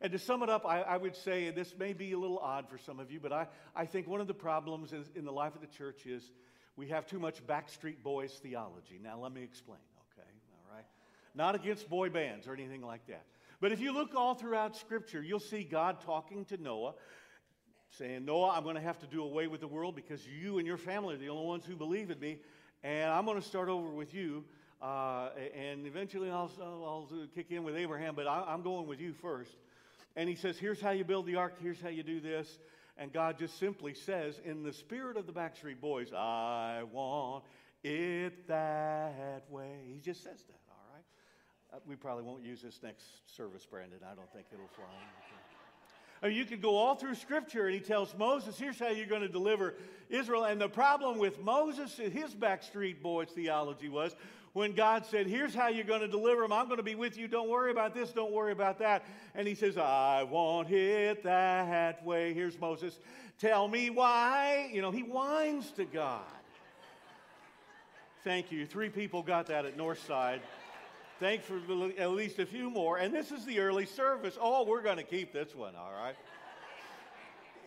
And 0.01 0.11
to 0.11 0.19
sum 0.19 0.43
it 0.43 0.49
up, 0.49 0.65
I, 0.65 0.81
I, 0.81 0.97
would 0.97 1.15
say, 1.15 1.47
and 1.47 1.57
this 1.57 1.73
may 1.77 1.93
be 1.93 2.11
a 2.11 2.19
little 2.19 2.37
odd 2.37 2.69
for 2.69 2.77
some 2.77 2.99
of 2.99 3.11
you, 3.11 3.19
but 3.19 3.31
I, 3.31 3.47
I 3.75 3.85
think 3.85 4.07
one 4.07 4.19
of 4.19 4.27
the 4.27 4.33
problems 4.33 4.91
is, 4.91 5.09
in 5.15 5.23
the 5.25 5.31
life 5.31 5.55
of 5.55 5.61
the 5.61 5.67
church 5.67 6.05
is 6.05 6.29
we 6.75 6.89
have 6.89 7.07
too 7.07 7.17
much 7.17 7.45
Backstreet 7.47 8.03
Boys 8.03 8.33
theology. 8.43 8.99
Now, 9.01 9.19
let 9.19 9.33
me 9.33 9.41
explain, 9.41 9.79
okay? 10.11 10.27
All 10.51 10.75
right? 10.75 10.85
Not 11.33 11.55
against 11.55 11.89
boy 11.89 12.09
bands 12.09 12.45
or 12.45 12.53
anything 12.53 12.81
like 12.81 13.07
that. 13.07 13.25
But 13.65 13.71
if 13.71 13.79
you 13.79 13.93
look 13.93 14.13
all 14.13 14.35
throughout 14.35 14.75
Scripture, 14.75 15.23
you'll 15.23 15.39
see 15.39 15.63
God 15.63 15.99
talking 16.01 16.45
to 16.45 16.57
Noah, 16.57 16.93
saying, 17.97 18.23
Noah, 18.23 18.51
I'm 18.51 18.61
going 18.61 18.75
to 18.75 18.81
have 18.81 18.99
to 18.99 19.07
do 19.07 19.23
away 19.23 19.47
with 19.47 19.61
the 19.61 19.67
world 19.67 19.95
because 19.95 20.21
you 20.27 20.59
and 20.59 20.67
your 20.67 20.77
family 20.77 21.15
are 21.15 21.17
the 21.17 21.29
only 21.29 21.47
ones 21.47 21.65
who 21.65 21.75
believe 21.75 22.11
in 22.11 22.19
me, 22.19 22.37
and 22.83 23.11
I'm 23.11 23.25
going 23.25 23.41
to 23.41 23.47
start 23.47 23.67
over 23.67 23.89
with 23.89 24.13
you. 24.13 24.43
Uh, 24.83 25.29
and 25.57 25.87
eventually 25.87 26.29
I'll, 26.29 26.51
I'll, 26.61 27.09
kick 27.33 27.49
in 27.49 27.63
with 27.63 27.75
Abraham, 27.75 28.13
but 28.13 28.27
I, 28.27 28.43
I'm 28.47 28.61
going 28.61 28.85
with 28.85 28.99
you 29.01 29.13
first. 29.13 29.55
And 30.15 30.29
he 30.29 30.35
says, 30.35 30.59
Here's 30.59 30.79
how 30.79 30.91
you 30.91 31.03
build 31.03 31.25
the 31.25 31.37
ark, 31.37 31.55
here's 31.59 31.81
how 31.81 31.89
you 31.89 32.03
do 32.03 32.19
this. 32.19 32.59
And 32.97 33.11
God 33.11 33.39
just 33.39 33.57
simply 33.57 33.95
says, 33.95 34.39
in 34.45 34.61
the 34.61 34.73
spirit 34.73 35.17
of 35.17 35.25
the 35.25 35.33
Backstreet 35.33 35.81
Boys, 35.81 36.13
I 36.13 36.83
want 36.91 37.45
it 37.83 38.47
that 38.47 39.45
way. 39.49 39.79
He 39.91 39.99
just 40.01 40.23
says 40.23 40.43
that. 40.49 40.64
Uh, 41.75 41.79
we 41.89 41.95
probably 41.95 42.23
won't 42.23 42.43
use 42.43 42.61
this 42.61 42.79
next 42.81 43.03
service, 43.35 43.65
Brandon. 43.69 43.99
I 44.09 44.15
don't 44.15 44.31
think 44.31 44.45
it'll 44.53 44.67
fly. 44.67 44.85
Okay. 46.23 46.33
you 46.33 46.45
could 46.45 46.61
go 46.61 46.77
all 46.77 46.95
through 46.95 47.15
Scripture, 47.15 47.65
and 47.65 47.73
he 47.73 47.81
tells 47.81 48.15
Moses, 48.17 48.57
here's 48.57 48.79
how 48.79 48.87
you're 48.87 49.07
going 49.07 49.23
to 49.23 49.27
deliver 49.27 49.73
Israel. 50.09 50.45
And 50.45 50.61
the 50.61 50.69
problem 50.69 51.17
with 51.17 51.41
Moses, 51.41 51.97
his 51.97 52.33
backstreet 52.33 53.01
boys 53.01 53.27
theology 53.29 53.89
was 53.89 54.15
when 54.53 54.71
God 54.71 55.05
said, 55.05 55.27
here's 55.27 55.53
how 55.53 55.67
you're 55.67 55.83
going 55.83 55.99
to 55.99 56.07
deliver 56.07 56.43
them. 56.43 56.53
I'm 56.53 56.67
going 56.67 56.77
to 56.77 56.83
be 56.83 56.95
with 56.95 57.17
you. 57.17 57.27
Don't 57.27 57.49
worry 57.49 57.71
about 57.71 57.93
this. 57.93 58.11
Don't 58.11 58.31
worry 58.31 58.53
about 58.53 58.79
that. 58.79 59.03
And 59.33 59.45
he 59.45 59.53
says, 59.53 59.77
I 59.77 60.23
want 60.23 60.71
it 60.71 61.23
that 61.23 62.05
way. 62.05 62.33
Here's 62.33 62.57
Moses. 62.57 62.97
Tell 63.37 63.67
me 63.67 63.89
why. 63.89 64.69
You 64.71 64.81
know, 64.81 64.91
he 64.91 65.01
whines 65.01 65.71
to 65.71 65.83
God. 65.83 66.21
Thank 68.23 68.49
you. 68.49 68.65
Three 68.65 68.89
people 68.89 69.21
got 69.21 69.47
that 69.47 69.65
at 69.65 69.77
Northside. 69.77 70.39
Thanks 71.17 71.45
for 71.45 71.61
at 71.97 72.11
least 72.11 72.39
a 72.39 72.45
few 72.45 72.69
more. 72.69 72.97
And 72.97 73.13
this 73.13 73.31
is 73.31 73.45
the 73.45 73.59
early 73.59 73.85
service. 73.85 74.37
Oh, 74.39 74.65
we're 74.65 74.81
going 74.81 74.97
to 74.97 75.03
keep 75.03 75.31
this 75.31 75.55
one, 75.55 75.73
all 75.75 75.93
right? 75.93 76.15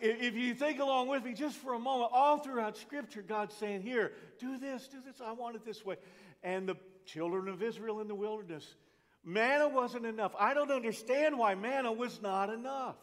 if 0.01 0.35
you 0.35 0.53
think 0.53 0.79
along 0.79 1.07
with 1.07 1.25
me 1.25 1.33
just 1.33 1.57
for 1.57 1.73
a 1.73 1.79
moment, 1.79 2.11
all 2.13 2.37
throughout 2.37 2.77
Scripture, 2.77 3.23
God's 3.23 3.55
saying, 3.55 3.81
Here, 3.81 4.11
do 4.39 4.59
this, 4.59 4.87
do 4.87 4.97
this, 5.03 5.19
I 5.19 5.31
want 5.31 5.55
it 5.55 5.65
this 5.65 5.83
way. 5.83 5.95
And 6.43 6.69
the 6.69 6.75
children 7.05 7.47
of 7.47 7.63
Israel 7.63 8.01
in 8.01 8.07
the 8.07 8.13
wilderness, 8.13 8.75
manna 9.25 9.67
wasn't 9.67 10.05
enough. 10.05 10.33
I 10.39 10.53
don't 10.53 10.71
understand 10.71 11.35
why 11.35 11.55
manna 11.55 11.91
was 11.91 12.21
not 12.21 12.51
enough. 12.51 12.97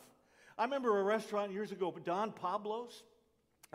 I 0.57 0.65
remember 0.65 1.01
a 1.01 1.03
restaurant 1.03 1.51
years 1.51 1.73
ago, 1.73 1.93
Don 2.05 2.31
Pablo's. 2.31 3.03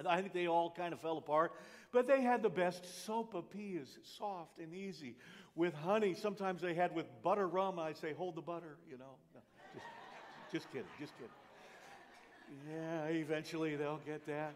I 0.03 0.21
think 0.21 0.33
they 0.33 0.47
all 0.47 0.71
kind 0.71 0.93
of 0.93 1.01
fell 1.01 1.17
apart, 1.17 1.51
but 1.91 2.07
they 2.07 2.21
had 2.21 2.41
the 2.41 2.49
best 2.49 2.85
sopapillas, 3.05 3.89
soft 4.17 4.57
and 4.57 4.73
easy 4.73 5.17
with 5.55 5.73
honey. 5.73 6.13
Sometimes 6.13 6.61
they 6.61 6.73
had 6.73 6.93
with 6.95 7.05
butter 7.23 7.47
rum. 7.47 7.79
I 7.79 7.93
say, 7.93 8.13
hold 8.13 8.35
the 8.35 8.41
butter, 8.41 8.77
you 8.89 8.97
know. 8.97 9.15
No, 9.33 9.41
just, 9.73 9.85
just 10.51 10.71
kidding, 10.71 10.87
just 10.99 11.13
kidding. 11.15 11.29
Yeah, 12.69 13.05
eventually 13.05 13.75
they'll 13.75 14.01
get 14.05 14.25
that. 14.27 14.55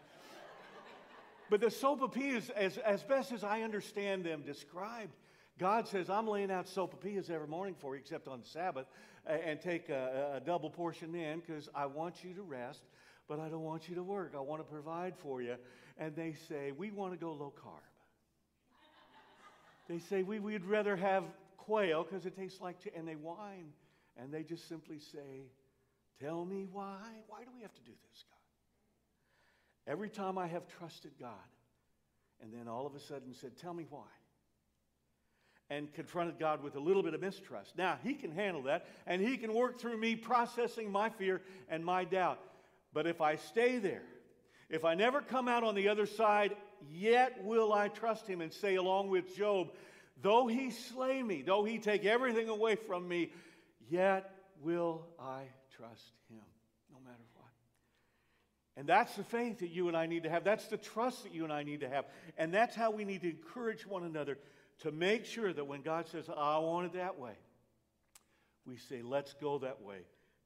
But 1.48 1.60
the 1.60 1.68
sopapillas, 1.68 2.50
as, 2.50 2.76
as 2.78 3.02
best 3.02 3.32
as 3.32 3.44
I 3.44 3.62
understand 3.62 4.24
them 4.24 4.42
described, 4.42 5.12
God 5.58 5.86
says, 5.88 6.10
I'm 6.10 6.26
laying 6.26 6.50
out 6.50 6.66
sopapillas 6.66 7.30
every 7.30 7.46
morning 7.46 7.74
for 7.78 7.94
you, 7.94 8.00
except 8.00 8.28
on 8.28 8.40
the 8.40 8.46
Sabbath, 8.46 8.86
and 9.26 9.60
take 9.60 9.88
a, 9.88 10.32
a 10.36 10.40
double 10.40 10.70
portion 10.70 11.14
in 11.14 11.40
because 11.40 11.68
I 11.74 11.86
want 11.86 12.24
you 12.24 12.34
to 12.34 12.42
rest. 12.42 12.82
but 13.28 13.40
I 13.40 13.48
don't 13.48 13.62
want 13.62 13.88
you 13.88 13.94
to 13.96 14.02
work. 14.02 14.34
I 14.36 14.40
want 14.40 14.60
to 14.60 14.70
provide 14.70 15.16
for 15.16 15.42
you. 15.42 15.56
And 15.98 16.14
they 16.14 16.34
say, 16.48 16.72
We 16.72 16.90
want 16.90 17.12
to 17.12 17.18
go 17.18 17.32
low 17.32 17.52
carb. 17.56 17.95
They 19.88 19.98
say, 19.98 20.22
we, 20.22 20.38
We'd 20.38 20.64
rather 20.64 20.96
have 20.96 21.24
quail 21.56 22.04
because 22.04 22.26
it 22.26 22.36
tastes 22.36 22.60
like, 22.60 22.80
ch-. 22.80 22.88
and 22.96 23.06
they 23.06 23.14
whine. 23.14 23.72
And 24.16 24.32
they 24.32 24.42
just 24.42 24.68
simply 24.68 24.98
say, 24.98 25.50
Tell 26.20 26.44
me 26.44 26.66
why. 26.72 27.00
Why 27.28 27.40
do 27.40 27.50
we 27.54 27.62
have 27.62 27.74
to 27.74 27.82
do 27.82 27.92
this, 28.10 28.24
God? 28.24 29.92
Every 29.92 30.08
time 30.08 30.38
I 30.38 30.46
have 30.46 30.66
trusted 30.78 31.12
God, 31.20 31.30
and 32.40 32.52
then 32.52 32.68
all 32.68 32.86
of 32.86 32.94
a 32.94 33.00
sudden 33.00 33.34
said, 33.34 33.56
Tell 33.56 33.74
me 33.74 33.86
why 33.88 34.06
and 35.68 35.92
confronted 35.92 36.38
God 36.38 36.62
with 36.62 36.76
a 36.76 36.80
little 36.80 37.02
bit 37.02 37.14
of 37.14 37.20
mistrust. 37.20 37.76
Now, 37.76 37.98
He 38.02 38.14
can 38.14 38.30
handle 38.30 38.62
that, 38.64 38.86
and 39.06 39.20
He 39.20 39.36
can 39.36 39.52
work 39.52 39.80
through 39.80 39.96
me 39.96 40.14
processing 40.16 40.90
my 40.90 41.08
fear 41.08 41.42
and 41.68 41.84
my 41.84 42.04
doubt. 42.04 42.38
But 42.92 43.06
if 43.06 43.20
I 43.20 43.36
stay 43.36 43.78
there, 43.78 44.04
if 44.70 44.84
I 44.84 44.94
never 44.94 45.20
come 45.20 45.48
out 45.48 45.64
on 45.64 45.74
the 45.74 45.88
other 45.88 46.06
side, 46.06 46.56
yet 46.90 47.44
will 47.44 47.72
I 47.72 47.88
trust 47.88 48.26
Him 48.26 48.40
and 48.40 48.52
say, 48.52 48.76
along 48.76 49.10
with 49.10 49.36
Job, 49.36 49.68
though 50.22 50.46
He 50.46 50.70
slay 50.70 51.22
me, 51.22 51.42
though 51.42 51.64
He 51.64 51.78
take 51.78 52.04
everything 52.04 52.48
away 52.48 52.76
from 52.76 53.08
me, 53.08 53.30
yet 53.88 54.30
will 54.62 55.06
I 55.18 55.44
trust 55.76 56.12
Him, 56.28 56.44
no 56.92 56.98
matter 57.04 57.24
what. 57.34 57.50
And 58.76 58.88
that's 58.88 59.14
the 59.14 59.24
faith 59.24 59.60
that 59.60 59.70
you 59.70 59.88
and 59.88 59.96
I 59.96 60.06
need 60.06 60.24
to 60.24 60.30
have. 60.30 60.44
That's 60.44 60.66
the 60.66 60.76
trust 60.76 61.24
that 61.24 61.34
you 61.34 61.44
and 61.44 61.52
I 61.52 61.62
need 61.62 61.80
to 61.80 61.88
have. 61.88 62.04
And 62.36 62.52
that's 62.52 62.74
how 62.74 62.90
we 62.90 63.04
need 63.04 63.22
to 63.22 63.30
encourage 63.30 63.86
one 63.86 64.04
another 64.04 64.38
to 64.80 64.90
make 64.90 65.24
sure 65.24 65.52
that 65.52 65.66
when 65.66 65.82
God 65.82 66.06
says, 66.08 66.28
I 66.28 66.58
want 66.58 66.86
it 66.86 66.92
that 66.94 67.18
way, 67.18 67.32
we 68.66 68.76
say, 68.76 69.00
let's 69.02 69.32
go 69.34 69.58
that 69.58 69.80
way 69.82 69.98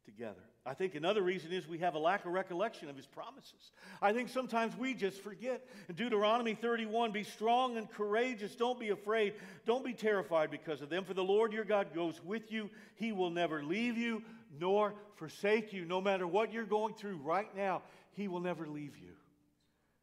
together. 0.04 0.40
I 0.66 0.74
think 0.74 0.94
another 0.94 1.22
reason 1.22 1.52
is 1.52 1.66
we 1.66 1.78
have 1.78 1.94
a 1.94 1.98
lack 1.98 2.24
of 2.24 2.32
recollection 2.32 2.88
of 2.88 2.96
his 2.96 3.06
promises. 3.06 3.72
I 4.02 4.12
think 4.12 4.28
sometimes 4.28 4.76
we 4.76 4.94
just 4.94 5.22
forget. 5.22 5.66
In 5.88 5.94
Deuteronomy 5.94 6.54
31, 6.54 7.12
be 7.12 7.24
strong 7.24 7.76
and 7.76 7.90
courageous. 7.90 8.54
Don't 8.54 8.78
be 8.78 8.90
afraid. 8.90 9.34
Don't 9.66 9.84
be 9.84 9.94
terrified 9.94 10.50
because 10.50 10.82
of 10.82 10.90
them. 10.90 11.04
For 11.04 11.14
the 11.14 11.24
Lord 11.24 11.52
your 11.52 11.64
God 11.64 11.94
goes 11.94 12.22
with 12.24 12.52
you. 12.52 12.70
He 12.96 13.12
will 13.12 13.30
never 13.30 13.62
leave 13.62 13.96
you 13.96 14.22
nor 14.58 14.94
forsake 15.16 15.72
you. 15.72 15.84
No 15.84 16.00
matter 16.00 16.26
what 16.26 16.52
you're 16.52 16.64
going 16.64 16.94
through 16.94 17.16
right 17.16 17.54
now, 17.56 17.82
he 18.12 18.28
will 18.28 18.40
never 18.40 18.66
leave 18.66 18.96
you. 18.98 19.12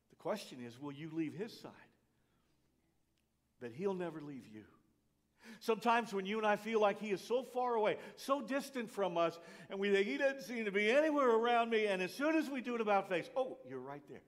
The 0.10 0.16
question 0.16 0.60
is, 0.66 0.80
will 0.82 0.94
you 0.94 1.12
leave 1.14 1.34
his 1.34 1.58
side? 1.60 1.72
but 3.60 3.72
He'll 3.72 3.94
never 3.94 4.22
leave 4.22 4.46
you. 4.54 4.64
Sometimes 5.60 6.14
when 6.14 6.26
you 6.26 6.38
and 6.38 6.48
I 6.48 6.56
feel 6.56 6.80
like 6.80 7.00
He 7.00 7.12
is 7.12 7.22
so 7.22 7.44
far 7.44 7.76
away, 7.76 7.98
so 8.16 8.42
distant 8.42 8.92
from 8.92 9.18
us, 9.18 9.38
and 9.70 9.80
we 9.80 9.92
think 9.92 10.08
He 10.08 10.18
doesn't 10.18 10.44
seem 10.44 10.66
to 10.66 10.72
be 10.72 10.90
anywhere 10.90 11.30
around 11.30 11.70
me, 11.70 11.86
and 11.86 12.02
as 12.02 12.14
soon 12.14 12.36
as 12.36 12.50
we 12.50 12.62
do 12.62 12.76
it 12.76 12.82
about 12.82 13.10
face, 13.10 13.30
oh, 13.36 13.58
you're 13.68 13.80
right 13.80 14.04
there. 14.10 14.22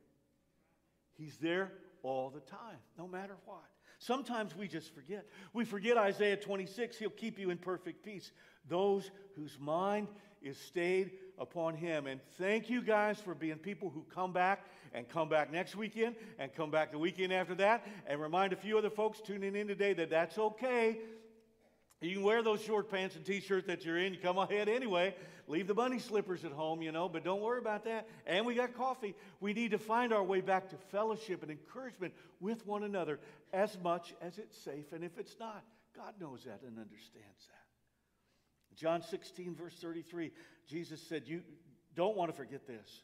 He's 1.13 1.37
there 1.37 1.71
all 2.03 2.29
the 2.29 2.39
time, 2.39 2.77
no 2.97 3.07
matter 3.07 3.35
what. 3.45 3.63
Sometimes 3.99 4.55
we 4.55 4.69
just 4.69 4.93
forget. 4.95 5.25
We 5.51 5.65
forget 5.65 5.97
Isaiah 5.97 6.37
26, 6.37 6.97
He'll 6.97 7.09
keep 7.09 7.37
you 7.37 7.49
in 7.49 7.57
perfect 7.57 8.03
peace. 8.03 8.31
Those 8.67 9.11
whose 9.35 9.57
mind 9.59 10.07
is 10.41 10.57
stayed 10.57 11.11
upon 11.37 11.75
Him. 11.75 12.07
And 12.07 12.21
thank 12.37 12.69
you 12.69 12.81
guys 12.81 13.19
for 13.19 13.35
being 13.35 13.57
people 13.57 13.89
who 13.89 14.05
come 14.13 14.31
back 14.31 14.65
and 14.93 15.07
come 15.07 15.29
back 15.29 15.51
next 15.51 15.75
weekend 15.75 16.15
and 16.37 16.53
come 16.53 16.71
back 16.71 16.91
the 16.91 16.97
weekend 16.97 17.33
after 17.33 17.55
that. 17.55 17.85
And 18.07 18.19
remind 18.19 18.53
a 18.53 18.55
few 18.55 18.77
other 18.77 18.89
folks 18.89 19.21
tuning 19.21 19.55
in 19.55 19.67
today 19.67 19.93
that 19.93 20.09
that's 20.09 20.37
okay. 20.37 20.97
You 22.01 22.15
can 22.15 22.23
wear 22.23 22.41
those 22.41 22.61
short 22.61 22.89
pants 22.89 23.15
and 23.15 23.25
t 23.25 23.41
shirt 23.41 23.67
that 23.67 23.83
you're 23.83 23.97
in. 23.97 24.13
You 24.13 24.19
come 24.19 24.37
ahead 24.37 24.69
anyway. 24.69 25.15
Leave 25.47 25.67
the 25.67 25.73
bunny 25.73 25.99
slippers 25.99 26.45
at 26.45 26.51
home, 26.51 26.81
you 26.81 26.91
know, 26.91 27.09
but 27.09 27.23
don't 27.23 27.41
worry 27.41 27.59
about 27.59 27.83
that. 27.85 28.07
And 28.27 28.45
we 28.45 28.53
got 28.53 28.75
coffee. 28.75 29.15
We 29.41 29.53
need 29.53 29.71
to 29.71 29.79
find 29.79 30.13
our 30.13 30.23
way 30.23 30.41
back 30.41 30.69
to 30.69 30.75
fellowship 30.91 31.41
and 31.41 31.51
encouragement 31.51 32.13
with 32.39 32.65
one 32.67 32.83
another 32.83 33.19
as 33.51 33.75
much 33.83 34.13
as 34.21 34.37
it's 34.37 34.57
safe. 34.57 34.93
And 34.93 35.03
if 35.03 35.17
it's 35.17 35.35
not, 35.39 35.63
God 35.95 36.13
knows 36.21 36.43
that 36.45 36.61
and 36.61 36.77
understands 36.77 37.47
that. 37.47 38.75
John 38.75 39.01
16, 39.01 39.55
verse 39.55 39.73
33, 39.81 40.31
Jesus 40.67 41.01
said, 41.01 41.23
You 41.25 41.41
don't 41.95 42.15
want 42.15 42.31
to 42.31 42.37
forget 42.37 42.65
this. 42.65 43.01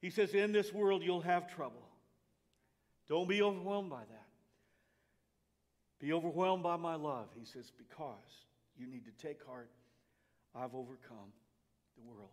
He 0.00 0.10
says, 0.10 0.34
In 0.34 0.52
this 0.52 0.72
world 0.72 1.02
you'll 1.02 1.20
have 1.22 1.52
trouble. 1.52 1.88
Don't 3.08 3.28
be 3.28 3.42
overwhelmed 3.42 3.90
by 3.90 4.00
that. 4.00 4.26
Be 5.98 6.12
overwhelmed 6.12 6.62
by 6.62 6.76
my 6.76 6.94
love. 6.94 7.28
He 7.38 7.44
says, 7.44 7.72
Because 7.76 8.46
you 8.76 8.86
need 8.86 9.04
to 9.04 9.26
take 9.26 9.44
heart. 9.44 9.70
I've 10.54 10.74
overcome 10.74 11.32
the 11.96 12.02
world. 12.02 12.30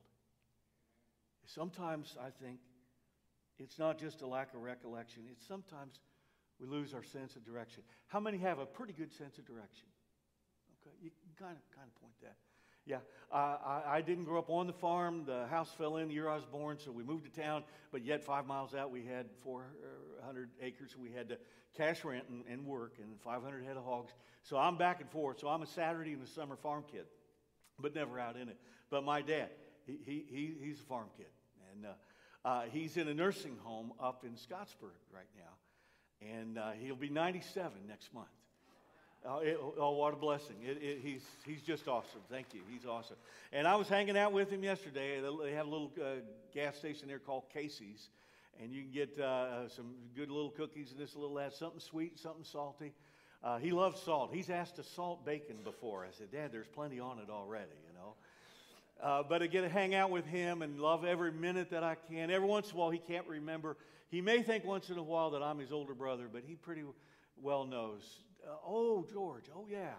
Sometimes 1.45 2.15
I 2.19 2.30
think 2.43 2.60
it's 3.60 3.80
not 3.80 3.99
just 3.99 4.21
a 4.21 4.28
lack 4.28 4.54
of 4.54 4.62
recollection, 4.62 5.23
it's 5.32 5.45
sometimes 5.47 5.99
we 6.60 6.67
lose 6.67 6.93
our 6.93 7.04
sense 7.04 7.36
of 7.36 7.45
direction. 7.45 7.84
How 8.08 8.19
many 8.19 8.38
have 8.39 8.60
a 8.60 8.65
pretty 8.65 8.93
good 8.93 9.13
sense 9.13 9.38
of 9.38 9.45
direction? 9.45 9.88
Okay, 10.82 10.95
you 11.01 11.10
can 11.10 11.47
kind 11.47 11.58
of 11.58 11.75
kind 11.75 11.88
of 11.88 12.01
point 12.01 12.13
that. 12.21 12.36
Yeah, 12.86 12.98
uh, 13.32 13.58
I, 13.65 13.84
I, 13.88 14.02
didn't 14.02 14.26
grow 14.26 14.38
up 14.38 14.52
on 14.52 14.67
the 14.67 14.74
farm. 14.74 15.24
The 15.26 15.48
house 15.48 15.71
fell 15.76 15.98
in 15.98 16.10
the 16.10 16.13
year 16.13 16.30
I 16.30 16.36
was 16.36 16.45
born, 16.45 16.78
so 16.78 16.91
we 16.91 17.04
moved 17.04 17.26
to 17.26 17.41
town. 17.41 17.63
But 17.91 18.06
yet, 18.06 18.24
five 18.24 18.45
miles 18.45 18.76
out, 18.76 18.91
we 18.91 19.04
had 19.04 19.26
400 19.43 20.50
acres. 20.62 20.95
We 20.95 21.12
had 21.12 21.30
to 21.30 21.38
cash 21.76 22.06
rent 22.06 22.26
and, 22.30 22.43
and 22.48 22.63
work, 22.63 22.98
and 23.02 23.19
500 23.21 23.63
head 23.63 23.76
of 23.76 23.84
hogs. 23.84 24.13
So 24.43 24.58
I'm 24.58 24.78
back 24.78 25.02
and 25.02 25.10
forth. 25.10 25.39
So 25.39 25.48
I'm 25.48 25.63
a 25.63 25.67
Saturday 25.67 26.13
and 26.13 26.21
a 26.21 26.28
summer 26.28 26.56
farm 26.56 26.84
kid, 26.91 27.06
but 27.80 27.95
never 27.95 28.19
out 28.19 28.36
in 28.36 28.50
it. 28.50 28.58
But 28.91 29.04
my 29.04 29.24
dad, 29.24 29.50
he, 29.88 29.98
he, 30.06 30.26
he 30.30 30.56
he's 30.63 30.80
a 30.80 30.84
farm 30.84 31.08
kid, 31.17 31.26
and 31.74 31.88
uh, 31.88 32.48
uh, 32.48 32.63
he's 32.71 32.98
in 32.98 33.08
a 33.08 33.15
nursing 33.15 33.58
home 33.63 33.93
up 34.00 34.24
in 34.24 34.34
Scottsburg 34.34 34.93
right 35.12 35.26
now, 35.36 36.30
and 36.30 36.60
uh, 36.60 36.71
he'll 36.80 36.95
be 36.95 37.10
97 37.10 37.71
next 37.88 38.13
month. 38.13 38.28
Oh, 39.27 39.39
it, 39.39 39.59
oh, 39.79 39.91
what 39.91 40.13
a 40.13 40.17
blessing. 40.17 40.55
It, 40.63 40.77
it, 40.83 40.99
he's, 41.01 41.23
he's 41.45 41.61
just 41.61 41.88
awesome. 41.88 42.21
Thank 42.29 42.53
you. 42.53 42.61
He's 42.71 42.85
awesome. 42.85 43.15
And 43.51 43.67
I 43.67 43.75
was 43.75 43.88
hanging 43.88 44.17
out 44.17 44.33
with 44.33 44.51
him 44.51 44.63
yesterday. 44.63 45.19
They 45.19 45.53
have 45.53 45.65
a 45.65 45.69
little 45.69 45.91
uh, 45.99 46.21
gas 46.53 46.77
station 46.77 47.07
there 47.07 47.17
called 47.17 47.43
Casey's. 47.51 48.09
And 48.61 48.71
you 48.71 48.83
can 48.83 48.91
get 48.91 49.19
uh, 49.19 49.67
some 49.69 49.95
good 50.15 50.29
little 50.29 50.51
cookies 50.51 50.91
and 50.91 50.99
this, 50.99 51.15
little 51.15 51.35
that, 51.35 51.53
something 51.53 51.79
sweet, 51.79 52.19
something 52.19 52.43
salty. 52.43 52.93
Uh, 53.43 53.57
he 53.57 53.71
loves 53.71 53.99
salt. 54.01 54.29
He's 54.31 54.49
asked 54.49 54.75
to 54.75 54.83
salt 54.83 55.25
bacon 55.25 55.57
before. 55.63 56.03
I 56.03 56.11
said, 56.17 56.31
Dad, 56.31 56.51
there's 56.51 56.67
plenty 56.67 56.99
on 56.99 57.17
it 57.17 57.29
already, 57.29 57.75
you 57.88 57.93
know. 57.97 58.13
Uh, 59.01 59.23
but 59.27 59.41
I 59.41 59.47
get 59.47 59.61
to 59.61 59.69
hang 59.69 59.95
out 59.95 60.11
with 60.11 60.25
him 60.25 60.61
and 60.61 60.79
love 60.79 61.03
every 61.03 61.31
minute 61.31 61.71
that 61.71 61.83
I 61.83 61.95
can. 62.09 62.29
Every 62.29 62.47
once 62.47 62.69
in 62.69 62.75
a 62.75 62.79
while, 62.79 62.91
he 62.91 62.99
can't 62.99 63.27
remember. 63.27 63.75
He 64.09 64.21
may 64.21 64.43
think 64.43 64.65
once 64.65 64.89
in 64.89 64.97
a 64.97 65.03
while 65.03 65.31
that 65.31 65.41
I'm 65.41 65.57
his 65.57 65.71
older 65.71 65.95
brother, 65.95 66.27
but 66.31 66.43
he 66.45 66.55
pretty 66.55 66.83
well 67.41 67.65
knows 67.65 68.01
uh, 68.45 68.55
oh, 68.65 69.05
George, 69.12 69.45
oh, 69.55 69.65
yeah. 69.69 69.93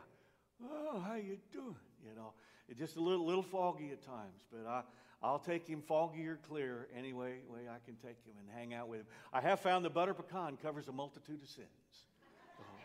Oh, 0.64 1.00
how 1.00 1.14
you 1.14 1.38
doing? 1.52 1.76
You 2.02 2.14
know, 2.16 2.32
it's 2.68 2.78
just 2.78 2.96
a 2.96 3.00
little, 3.00 3.26
little 3.26 3.42
foggy 3.42 3.90
at 3.90 4.02
times, 4.02 4.42
but 4.50 4.68
I, 4.68 4.82
I'll 5.22 5.38
take 5.38 5.66
him 5.66 5.82
foggy 5.82 6.26
or 6.26 6.38
clear 6.48 6.88
any 6.96 7.12
way, 7.12 7.38
way 7.48 7.62
I 7.68 7.78
can 7.84 7.96
take 7.96 8.24
him 8.24 8.34
and 8.38 8.48
hang 8.56 8.74
out 8.74 8.88
with 8.88 9.00
him. 9.00 9.06
I 9.32 9.40
have 9.40 9.60
found 9.60 9.84
the 9.84 9.90
butter 9.90 10.14
pecan 10.14 10.56
covers 10.56 10.88
a 10.88 10.92
multitude 10.92 11.42
of 11.42 11.48
sins. 11.48 11.68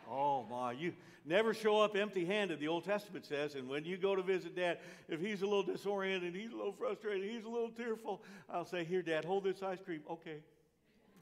Oh 0.09 0.45
my, 0.49 0.73
you 0.73 0.93
never 1.25 1.53
show 1.53 1.79
up 1.79 1.95
empty 1.95 2.25
handed, 2.25 2.59
the 2.59 2.67
Old 2.67 2.83
Testament 2.83 3.25
says. 3.25 3.55
And 3.55 3.69
when 3.69 3.85
you 3.85 3.95
go 3.95 4.13
to 4.13 4.21
visit 4.21 4.55
dad, 4.55 4.79
if 5.07 5.21
he's 5.21 5.41
a 5.41 5.45
little 5.45 5.63
disoriented, 5.63 6.35
he's 6.35 6.51
a 6.51 6.55
little 6.55 6.73
frustrated, 6.73 7.29
he's 7.29 7.45
a 7.45 7.49
little 7.49 7.69
tearful, 7.69 8.21
I'll 8.49 8.65
say, 8.65 8.83
Here, 8.83 9.01
dad, 9.01 9.23
hold 9.23 9.45
this 9.45 9.63
ice 9.63 9.79
cream. 9.79 10.01
Okay. 10.09 10.39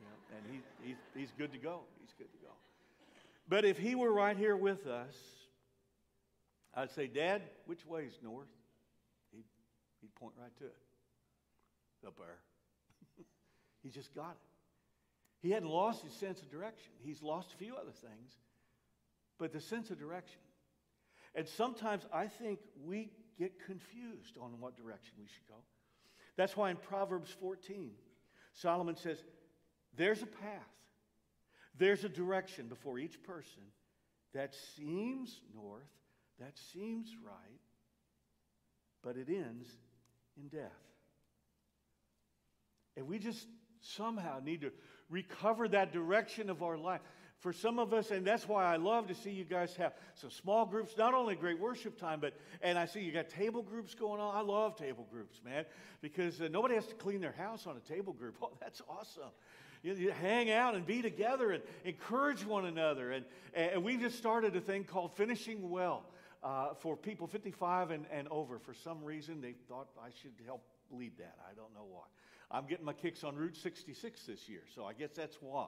Yeah, 0.02 0.38
and 0.38 0.46
he, 0.52 0.88
he's, 0.88 0.98
he's 1.16 1.32
good 1.38 1.52
to 1.52 1.60
go. 1.60 1.82
he's 2.02 2.14
good 2.18 2.32
to 2.32 2.38
go. 2.38 2.39
But 3.50 3.66
if 3.66 3.80
he 3.80 3.96
were 3.96 4.14
right 4.14 4.38
here 4.38 4.56
with 4.56 4.86
us, 4.86 5.16
I'd 6.76 6.92
say, 6.92 7.08
Dad, 7.08 7.42
which 7.66 7.84
way 7.84 8.04
is 8.04 8.14
north? 8.22 8.48
He'd, 9.32 9.44
he'd 10.02 10.14
point 10.14 10.36
right 10.40 10.56
to 10.60 10.66
it. 10.66 10.76
Up 12.06 12.16
there. 12.18 12.38
he 13.84 13.90
just 13.90 14.14
got 14.14 14.32
it. 14.32 14.38
He 15.42 15.52
hadn't 15.52 15.70
lost 15.70 16.04
his 16.04 16.14
sense 16.14 16.42
of 16.42 16.52
direction. 16.52 16.92
He's 17.04 17.24
lost 17.24 17.52
a 17.54 17.58
few 17.58 17.76
other 17.76 17.92
things, 17.92 18.32
but 19.40 19.52
the 19.52 19.60
sense 19.60 19.90
of 19.90 19.98
direction. 19.98 20.40
And 21.34 21.48
sometimes 21.48 22.06
I 22.14 22.28
think 22.28 22.60
we 22.86 23.10
get 23.38 23.66
confused 23.66 24.38
on 24.40 24.60
what 24.60 24.78
direction 24.78 25.16
we 25.20 25.26
should 25.28 25.48
go. 25.48 25.56
That's 26.36 26.56
why 26.56 26.70
in 26.70 26.78
Proverbs 26.78 27.36
14, 27.40 27.92
Solomon 28.54 28.96
says, 28.96 29.18
There's 29.96 30.22
a 30.22 30.28
path 30.28 30.80
there's 31.80 32.04
a 32.04 32.10
direction 32.10 32.68
before 32.68 33.00
each 33.00 33.24
person 33.24 33.64
that 34.34 34.54
seems 34.76 35.42
north, 35.56 35.90
that 36.40 36.58
seems 36.72 37.16
right, 37.26 37.60
but 39.02 39.18
it 39.18 39.28
ends 39.30 39.68
in 40.38 40.50
death. 40.50 40.72
And 42.96 43.08
we 43.08 43.18
just 43.18 43.48
somehow 43.82 44.40
need 44.44 44.62
to 44.62 44.72
recover 45.10 45.68
that 45.70 45.92
direction 45.94 46.50
of 46.50 46.62
our 46.62 46.78
life. 46.78 47.02
For 47.40 47.54
some 47.54 47.80
of 47.80 47.94
us, 47.94 48.12
and 48.12 48.28
that's 48.28 48.50
why 48.50 48.66
I 48.66 48.76
love 48.76 49.08
to 49.08 49.16
see 49.16 49.32
you 49.32 49.46
guys 49.46 49.74
have 49.78 49.94
some 50.14 50.30
small 50.30 50.66
groups, 50.66 50.96
not 50.98 51.14
only 51.14 51.36
great 51.36 51.58
worship 51.58 51.98
time, 51.98 52.20
but, 52.20 52.34
and 52.62 52.78
I 52.78 52.86
see 52.86 53.00
you 53.00 53.14
got 53.14 53.30
table 53.30 53.64
groups 53.64 53.96
going 53.96 54.20
on. 54.20 54.36
I 54.36 54.42
love 54.42 54.76
table 54.76 55.08
groups, 55.10 55.40
man, 55.46 55.64
because 56.02 56.42
uh, 56.42 56.50
nobody 56.52 56.76
has 56.76 56.86
to 56.88 56.96
clean 56.96 57.22
their 57.22 57.32
house 57.32 57.66
on 57.66 57.78
a 57.78 57.80
table 57.80 58.12
group. 58.12 58.36
Oh, 58.44 58.52
that's 58.60 58.82
awesome. 58.90 59.32
You, 59.82 59.94
you 59.94 60.12
hang 60.12 60.52
out 60.52 60.76
and 60.76 60.86
be 60.86 61.02
together 61.02 61.52
and 61.52 61.64
encourage 61.86 62.46
one 62.46 62.66
another. 62.66 63.12
And, 63.12 63.26
and 63.54 63.84
we 63.84 63.98
just 63.98 64.18
started 64.18 64.56
a 64.56 64.62
thing 64.62 64.84
called 64.84 65.16
Finishing 65.16 65.70
Well 65.70 66.04
uh, 66.44 66.74
for 66.76 66.98
people 66.98 67.28
55 67.28 67.92
and, 67.92 68.06
and 68.12 68.28
over. 68.30 68.60
For 68.60 68.74
some 68.74 69.04
reason, 69.04 69.42
they 69.42 69.54
thought 69.68 69.88
I 70.02 70.10
should 70.22 70.34
help 70.46 70.64
lead 70.92 71.18
that. 71.18 71.38
I 71.50 71.54
don't 71.56 71.74
know 71.74 71.86
why. 71.90 72.04
I'm 72.52 72.66
getting 72.66 72.86
my 72.86 72.94
kicks 72.94 73.24
on 73.24 73.36
Route 73.36 73.56
66 73.58 74.26
this 74.26 74.50
year, 74.50 74.64
so 74.74 74.84
I 74.84 74.94
guess 74.94 75.12
that's 75.16 75.38
why. 75.40 75.68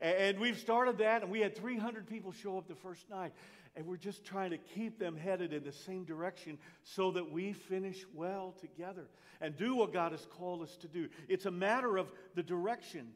And 0.00 0.38
we've 0.38 0.58
started 0.58 0.98
that, 0.98 1.22
and 1.22 1.30
we 1.30 1.40
had 1.40 1.56
300 1.56 2.06
people 2.06 2.32
show 2.32 2.58
up 2.58 2.68
the 2.68 2.74
first 2.74 3.08
night. 3.08 3.32
And 3.74 3.86
we're 3.86 3.96
just 3.96 4.22
trying 4.24 4.50
to 4.50 4.58
keep 4.58 4.98
them 4.98 5.16
headed 5.16 5.54
in 5.54 5.64
the 5.64 5.72
same 5.72 6.04
direction 6.04 6.58
so 6.82 7.12
that 7.12 7.32
we 7.32 7.54
finish 7.54 8.04
well 8.12 8.54
together 8.60 9.06
and 9.40 9.56
do 9.56 9.74
what 9.74 9.94
God 9.94 10.12
has 10.12 10.26
called 10.26 10.60
us 10.60 10.76
to 10.82 10.88
do. 10.88 11.08
It's 11.26 11.46
a 11.46 11.50
matter 11.50 11.96
of 11.96 12.12
the 12.34 12.42
direction. 12.42 13.12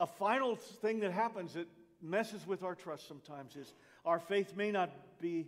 A 0.00 0.06
final 0.06 0.56
thing 0.56 1.00
that 1.00 1.12
happens 1.12 1.54
that 1.54 1.66
messes 2.00 2.46
with 2.46 2.62
our 2.62 2.74
trust 2.74 3.06
sometimes 3.06 3.56
is 3.56 3.72
our 4.04 4.18
faith 4.18 4.56
may 4.56 4.72
not 4.72 4.90
be, 5.20 5.46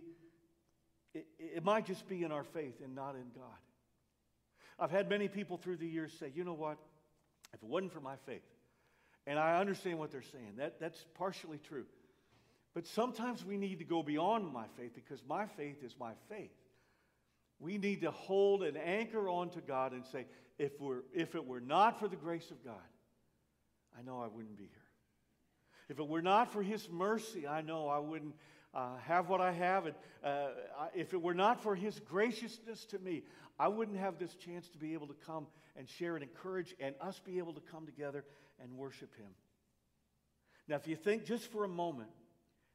it, 1.13 1.25
it 1.37 1.63
might 1.63 1.85
just 1.85 2.07
be 2.07 2.23
in 2.23 2.31
our 2.31 2.43
faith 2.43 2.81
and 2.83 2.95
not 2.95 3.15
in 3.15 3.29
God. 3.35 3.59
I've 4.79 4.91
had 4.91 5.09
many 5.09 5.27
people 5.27 5.57
through 5.57 5.77
the 5.77 5.87
years 5.87 6.13
say, 6.19 6.31
you 6.33 6.43
know 6.43 6.53
what? 6.53 6.77
If 7.53 7.61
it 7.63 7.69
wasn't 7.69 7.93
for 7.93 8.01
my 8.01 8.15
faith, 8.25 8.43
and 9.27 9.39
I 9.39 9.59
understand 9.59 9.97
what 9.99 10.11
they're 10.11 10.21
saying, 10.21 10.53
that, 10.57 10.79
that's 10.79 11.05
partially 11.15 11.57
true. 11.57 11.85
But 12.73 12.85
sometimes 12.85 13.45
we 13.45 13.57
need 13.57 13.79
to 13.79 13.85
go 13.85 14.03
beyond 14.03 14.51
my 14.51 14.65
faith 14.77 14.91
because 14.93 15.21
my 15.27 15.45
faith 15.45 15.83
is 15.83 15.95
my 15.99 16.11
faith. 16.29 16.51
We 17.59 17.77
need 17.77 18.01
to 18.01 18.11
hold 18.11 18.63
an 18.63 18.75
anchor 18.75 19.29
onto 19.29 19.61
God 19.61 19.93
and 19.93 20.05
say, 20.05 20.25
if, 20.57 20.79
we're, 20.79 21.03
if 21.13 21.35
it 21.35 21.45
were 21.45 21.61
not 21.61 21.99
for 21.99 22.09
the 22.09 22.17
grace 22.17 22.51
of 22.51 22.63
God, 22.65 22.75
I 23.97 24.01
know 24.03 24.21
I 24.21 24.27
wouldn't 24.27 24.57
be 24.57 24.63
here. 24.63 24.81
If 25.89 25.99
it 25.99 26.07
were 26.07 26.21
not 26.21 26.51
for 26.51 26.63
His 26.63 26.89
mercy, 26.89 27.47
I 27.47 27.61
know 27.61 27.87
I 27.87 27.99
wouldn't 27.99 28.35
uh, 28.73 28.97
have 29.03 29.29
what 29.29 29.41
I 29.41 29.51
have. 29.51 29.85
And 29.85 29.95
uh, 30.23 30.47
if 30.93 31.13
it 31.13 31.21
were 31.21 31.33
not 31.33 31.61
for 31.61 31.75
His 31.75 31.99
graciousness 31.99 32.85
to 32.85 32.99
me, 32.99 33.23
I 33.59 33.67
wouldn't 33.67 33.97
have 33.97 34.17
this 34.17 34.35
chance 34.35 34.67
to 34.69 34.77
be 34.77 34.93
able 34.93 35.07
to 35.07 35.15
come 35.25 35.47
and 35.75 35.87
share 35.87 36.15
and 36.15 36.23
encourage 36.23 36.75
and 36.79 36.95
us 36.99 37.19
be 37.19 37.37
able 37.37 37.53
to 37.53 37.61
come 37.61 37.85
together 37.85 38.25
and 38.61 38.77
worship 38.77 39.15
Him. 39.15 39.29
Now, 40.67 40.75
if 40.75 40.87
you 40.87 40.95
think 40.95 41.25
just 41.25 41.51
for 41.51 41.63
a 41.63 41.69
moment, 41.69 42.09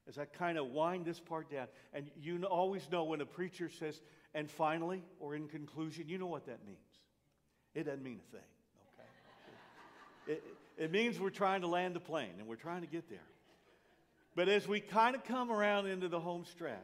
as 0.09 0.18
I 0.18 0.24
kind 0.24 0.59
of 0.59 0.66
wind 0.68 1.04
this 1.04 1.20
part 1.20 1.50
down, 1.50 1.66
and 1.92 2.11
you 2.20 2.42
always 2.44 2.88
know 2.90 3.04
when 3.04 3.20
a 3.20 3.26
preacher 3.26 3.68
says, 3.68 4.00
and 4.35 4.50
finally, 4.50 5.02
or 5.18 5.35
in 5.35 5.48
conclusion, 5.48 6.09
you 6.09 6.18
know 6.18 6.26
what 6.26 6.46
that 6.46 6.64
means. 6.64 6.78
It 7.74 7.85
doesn't 7.85 8.02
mean 8.02 8.20
a 8.28 8.37
thing? 8.37 8.46
It, 10.26 10.42
it 10.78 10.90
means 10.90 11.18
we're 11.18 11.30
trying 11.30 11.61
to 11.62 11.66
land 11.66 11.94
the 11.94 12.00
plane 12.00 12.35
and 12.38 12.46
we're 12.46 12.56
trying 12.56 12.80
to 12.83 12.87
get 12.87 13.09
there. 13.09 13.18
But 14.35 14.48
as 14.48 14.66
we 14.66 14.80
kind 14.80 15.14
of 15.14 15.24
come 15.24 15.50
around 15.50 15.87
into 15.87 16.09
the 16.09 16.20
home 16.20 16.44
stretch, 16.44 16.78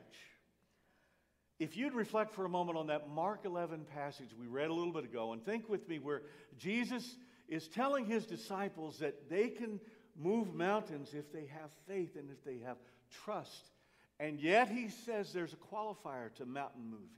if 1.59 1.77
you'd 1.77 1.94
reflect 1.94 2.35
for 2.35 2.44
a 2.44 2.49
moment 2.49 2.77
on 2.77 2.88
that 2.88 3.09
Mark 3.09 3.44
11 3.44 3.87
passage 3.94 4.29
we 4.38 4.46
read 4.46 4.68
a 4.68 4.75
little 4.75 4.92
bit 4.92 5.05
ago 5.05 5.33
and 5.33 5.42
think 5.42 5.68
with 5.68 5.88
me 5.88 5.99
where 5.99 6.22
Jesus 6.59 7.16
is 7.49 7.68
telling 7.68 8.05
his 8.05 8.27
disciples 8.27 8.99
that 8.99 9.31
they 9.31 9.49
can 9.49 9.81
move 10.18 10.55
mountains 10.55 11.14
if 11.14 11.33
they 11.33 11.46
have 11.46 11.70
faith 11.87 12.16
and 12.16 12.31
if 12.31 12.44
they 12.44 12.59
have 12.64 12.77
trust. 13.25 13.70
And 14.18 14.40
yet 14.40 14.68
he 14.68 14.88
says 14.88 15.33
there's 15.33 15.53
a 15.53 15.75
qualifier 15.75 16.35
to 16.37 16.46
mountain 16.46 16.85
moving. 16.85 17.09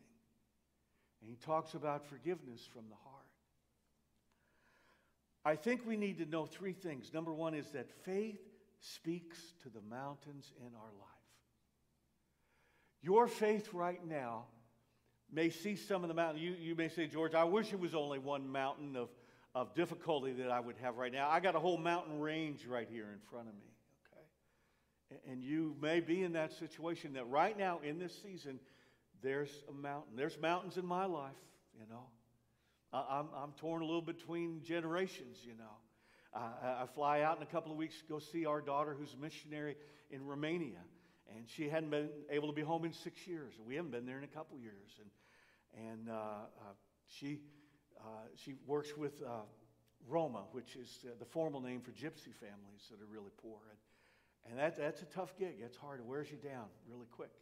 And 1.20 1.30
he 1.30 1.36
talks 1.36 1.74
about 1.74 2.06
forgiveness 2.06 2.68
from 2.72 2.84
the 2.88 2.96
heart. 2.96 3.17
I 5.48 5.56
think 5.56 5.86
we 5.86 5.96
need 5.96 6.18
to 6.18 6.26
know 6.26 6.44
three 6.44 6.74
things. 6.74 7.10
Number 7.14 7.32
one 7.32 7.54
is 7.54 7.70
that 7.70 7.90
faith 8.04 8.38
speaks 8.80 9.38
to 9.62 9.70
the 9.70 9.80
mountains 9.80 10.52
in 10.60 10.74
our 10.74 10.92
life. 11.00 11.08
Your 13.00 13.26
faith 13.26 13.72
right 13.72 14.06
now 14.06 14.44
may 15.32 15.48
see 15.48 15.74
some 15.74 16.04
of 16.04 16.08
the 16.08 16.14
mountains. 16.14 16.42
You, 16.42 16.54
you 16.60 16.74
may 16.74 16.90
say, 16.90 17.06
George, 17.06 17.34
I 17.34 17.44
wish 17.44 17.72
it 17.72 17.80
was 17.80 17.94
only 17.94 18.18
one 18.18 18.52
mountain 18.52 18.94
of, 18.94 19.08
of 19.54 19.74
difficulty 19.74 20.32
that 20.32 20.50
I 20.50 20.60
would 20.60 20.76
have 20.82 20.98
right 20.98 21.12
now. 21.12 21.30
I 21.30 21.40
got 21.40 21.56
a 21.56 21.60
whole 21.60 21.78
mountain 21.78 22.20
range 22.20 22.66
right 22.66 22.88
here 22.90 23.08
in 23.10 23.20
front 23.30 23.48
of 23.48 23.54
me. 23.54 23.72
Okay? 25.10 25.32
And 25.32 25.42
you 25.42 25.76
may 25.80 26.00
be 26.00 26.24
in 26.24 26.34
that 26.34 26.52
situation 26.58 27.14
that 27.14 27.26
right 27.26 27.56
now 27.56 27.80
in 27.82 27.98
this 27.98 28.12
season, 28.22 28.60
there's 29.22 29.64
a 29.70 29.72
mountain. 29.72 30.14
There's 30.14 30.38
mountains 30.38 30.76
in 30.76 30.84
my 30.84 31.06
life, 31.06 31.32
you 31.72 31.86
know. 31.88 32.04
I'm, 32.92 33.28
I'm 33.36 33.52
torn 33.58 33.82
a 33.82 33.84
little 33.84 34.02
between 34.02 34.62
generations, 34.62 35.38
you 35.44 35.54
know. 35.54 35.76
Uh, 36.34 36.82
I 36.82 36.86
fly 36.94 37.22
out 37.22 37.36
in 37.36 37.42
a 37.42 37.46
couple 37.46 37.72
of 37.72 37.78
weeks 37.78 37.98
to 38.00 38.04
go 38.06 38.18
see 38.18 38.46
our 38.46 38.60
daughter 38.60 38.94
who's 38.98 39.14
a 39.14 39.16
missionary 39.16 39.76
in 40.10 40.24
Romania. 40.24 40.80
And 41.34 41.44
she 41.46 41.68
hadn't 41.68 41.90
been 41.90 42.08
able 42.30 42.48
to 42.48 42.54
be 42.54 42.62
home 42.62 42.84
in 42.84 42.92
six 42.92 43.26
years. 43.26 43.54
We 43.66 43.76
haven't 43.76 43.90
been 43.90 44.06
there 44.06 44.18
in 44.18 44.24
a 44.24 44.28
couple 44.28 44.58
years. 44.58 45.00
And, 45.00 45.90
and 45.90 46.08
uh, 46.08 46.12
uh, 46.12 46.74
she, 47.06 47.40
uh, 48.00 48.28
she 48.36 48.54
works 48.66 48.96
with 48.96 49.22
uh, 49.22 49.42
Roma, 50.08 50.44
which 50.52 50.76
is 50.76 51.04
the 51.18 51.24
formal 51.26 51.60
name 51.60 51.80
for 51.80 51.90
gypsy 51.90 52.32
families 52.40 52.88
that 52.90 53.00
are 53.02 53.10
really 53.10 53.32
poor. 53.42 53.58
And, 53.70 54.50
and 54.50 54.58
that, 54.58 54.78
that's 54.78 55.02
a 55.02 55.06
tough 55.06 55.36
gig. 55.38 55.56
It's 55.60 55.76
hard. 55.76 56.00
It 56.00 56.06
wears 56.06 56.28
you 56.30 56.38
down 56.38 56.66
really 56.88 57.06
quick. 57.10 57.32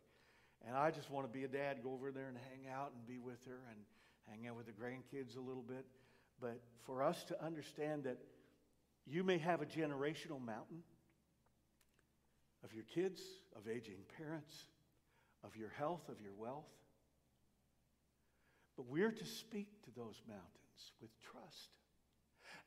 And 0.67 0.77
I 0.77 0.91
just 0.91 1.11
want 1.11 1.27
to 1.27 1.33
be 1.33 1.45
a 1.45 1.49
dad, 1.49 1.79
go 1.85 1.93
over 1.93 2.11
there 2.11 2.27
and 2.27 2.37
hang 2.37 2.73
out 2.73 2.91
and 2.97 3.07
be 3.07 3.19
with 3.19 3.45
her 3.47 3.61
and 3.71 3.79
hang 4.31 4.47
out 4.47 4.57
with 4.57 4.67
the 4.67 4.73
grandkids 4.73 5.37
a 5.37 5.41
little 5.41 5.63
bit. 5.63 5.87
But 6.41 6.61
for 6.85 7.03
us 7.03 7.25
to 7.25 7.45
understand 7.45 8.05
that 8.05 8.19
you 9.07 9.23
may 9.23 9.39
have 9.39 9.63
a 9.63 9.67
generational 9.67 10.45
mountain 10.45 10.83
of 12.65 12.73
your 12.75 12.85
kids, 12.85 13.21
of 13.55 13.69
aging 13.69 13.99
parents, 14.17 14.55
of 15.45 15.57
your 15.57 15.71
health, 15.71 16.09
of 16.09 16.21
your 16.21 16.35
wealth. 16.37 16.65
But 18.77 18.87
we're 18.89 19.13
to 19.13 19.25
speak 19.25 19.69
to 19.85 19.91
those 19.97 20.21
mountains 20.29 20.93
with 21.01 21.11
trust 21.21 21.71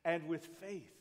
and 0.06 0.28
with 0.28 0.48
faith. 0.62 0.98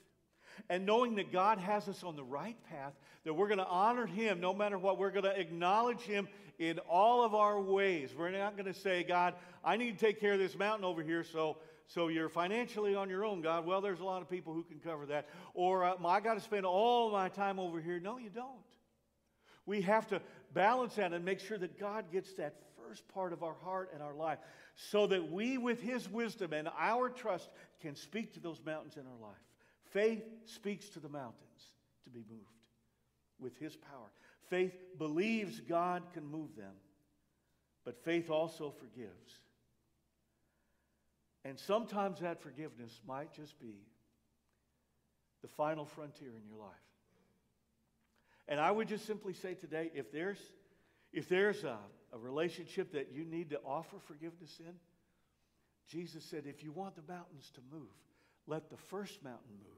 And 0.68 0.86
knowing 0.86 1.16
that 1.16 1.32
God 1.32 1.58
has 1.58 1.88
us 1.88 2.02
on 2.04 2.16
the 2.16 2.24
right 2.24 2.56
path, 2.70 2.92
that 3.24 3.34
we're 3.34 3.48
going 3.48 3.58
to 3.58 3.66
honor 3.66 4.06
Him 4.06 4.40
no 4.40 4.54
matter 4.54 4.78
what. 4.78 4.98
We're 4.98 5.10
going 5.10 5.24
to 5.24 5.38
acknowledge 5.38 6.00
Him 6.00 6.28
in 6.58 6.78
all 6.80 7.24
of 7.24 7.34
our 7.34 7.60
ways. 7.60 8.10
We're 8.16 8.30
not 8.30 8.56
going 8.56 8.72
to 8.72 8.78
say, 8.78 9.02
God, 9.02 9.34
I 9.64 9.76
need 9.76 9.98
to 9.98 10.04
take 10.04 10.20
care 10.20 10.32
of 10.32 10.38
this 10.38 10.56
mountain 10.56 10.84
over 10.84 11.02
here, 11.02 11.24
so 11.24 11.56
so 11.88 12.08
you're 12.08 12.28
financially 12.28 12.94
on 12.94 13.08
your 13.08 13.24
own, 13.24 13.40
God. 13.40 13.64
Well, 13.64 13.80
there's 13.80 14.00
a 14.00 14.04
lot 14.04 14.20
of 14.20 14.28
people 14.28 14.52
who 14.52 14.62
can 14.62 14.78
cover 14.78 15.06
that. 15.06 15.26
Or 15.54 15.84
uh, 15.84 15.94
I 16.04 16.20
got 16.20 16.34
to 16.34 16.40
spend 16.40 16.66
all 16.66 17.10
my 17.10 17.30
time 17.30 17.58
over 17.58 17.80
here. 17.80 17.98
No, 17.98 18.18
you 18.18 18.28
don't. 18.28 18.60
We 19.64 19.80
have 19.82 20.06
to 20.08 20.20
balance 20.52 20.96
that 20.96 21.14
and 21.14 21.24
make 21.24 21.40
sure 21.40 21.56
that 21.56 21.80
God 21.80 22.12
gets 22.12 22.34
that 22.34 22.56
first 22.86 23.08
part 23.08 23.32
of 23.32 23.42
our 23.42 23.54
heart 23.64 23.90
and 23.94 24.02
our 24.02 24.14
life 24.14 24.38
so 24.76 25.06
that 25.06 25.32
we, 25.32 25.56
with 25.56 25.80
His 25.80 26.08
wisdom 26.10 26.52
and 26.52 26.68
our 26.78 27.08
trust, 27.08 27.48
can 27.80 27.94
speak 27.94 28.34
to 28.34 28.40
those 28.40 28.60
mountains 28.64 28.96
in 28.96 29.06
our 29.06 29.28
life. 29.28 29.36
Faith 29.92 30.24
speaks 30.44 30.88
to 30.90 31.00
the 31.00 31.08
mountains 31.08 31.72
to 32.04 32.10
be 32.10 32.24
moved 32.30 32.44
with 33.40 33.56
His 33.58 33.76
power. 33.76 34.10
Faith 34.48 34.72
believes 34.98 35.60
God 35.60 36.02
can 36.12 36.24
move 36.26 36.56
them, 36.56 36.74
but 37.84 38.02
faith 38.02 38.30
also 38.30 38.70
forgives. 38.70 39.40
And 41.44 41.58
sometimes 41.58 42.20
that 42.20 42.42
forgiveness 42.42 43.00
might 43.06 43.32
just 43.32 43.58
be 43.60 43.74
the 45.42 45.48
final 45.48 45.84
frontier 45.84 46.30
in 46.30 46.48
your 46.48 46.58
life. 46.58 46.74
And 48.48 48.58
I 48.58 48.70
would 48.70 48.88
just 48.88 49.06
simply 49.06 49.34
say 49.34 49.54
today 49.54 49.90
if 49.94 50.10
there's, 50.10 50.38
if 51.12 51.28
there's 51.28 51.64
a, 51.64 51.78
a 52.12 52.18
relationship 52.18 52.92
that 52.92 53.12
you 53.12 53.24
need 53.24 53.50
to 53.50 53.60
offer 53.64 53.96
forgiveness 54.06 54.58
in, 54.60 54.74
Jesus 55.88 56.24
said, 56.24 56.44
if 56.46 56.62
you 56.62 56.72
want 56.72 56.96
the 56.96 57.12
mountains 57.12 57.50
to 57.54 57.60
move, 57.72 57.88
let 58.46 58.70
the 58.70 58.76
first 58.76 59.22
mountain 59.22 59.56
move 59.62 59.77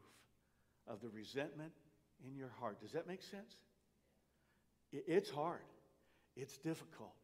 of 0.87 1.01
the 1.01 1.09
resentment 1.09 1.73
in 2.27 2.37
your 2.37 2.51
heart. 2.61 2.81
Does 2.81 2.93
that 2.93 3.07
make 3.07 3.23
sense? 3.23 3.55
It's 4.93 5.31
hard, 5.31 5.61
it's 6.37 6.59
difficult. 6.59 7.14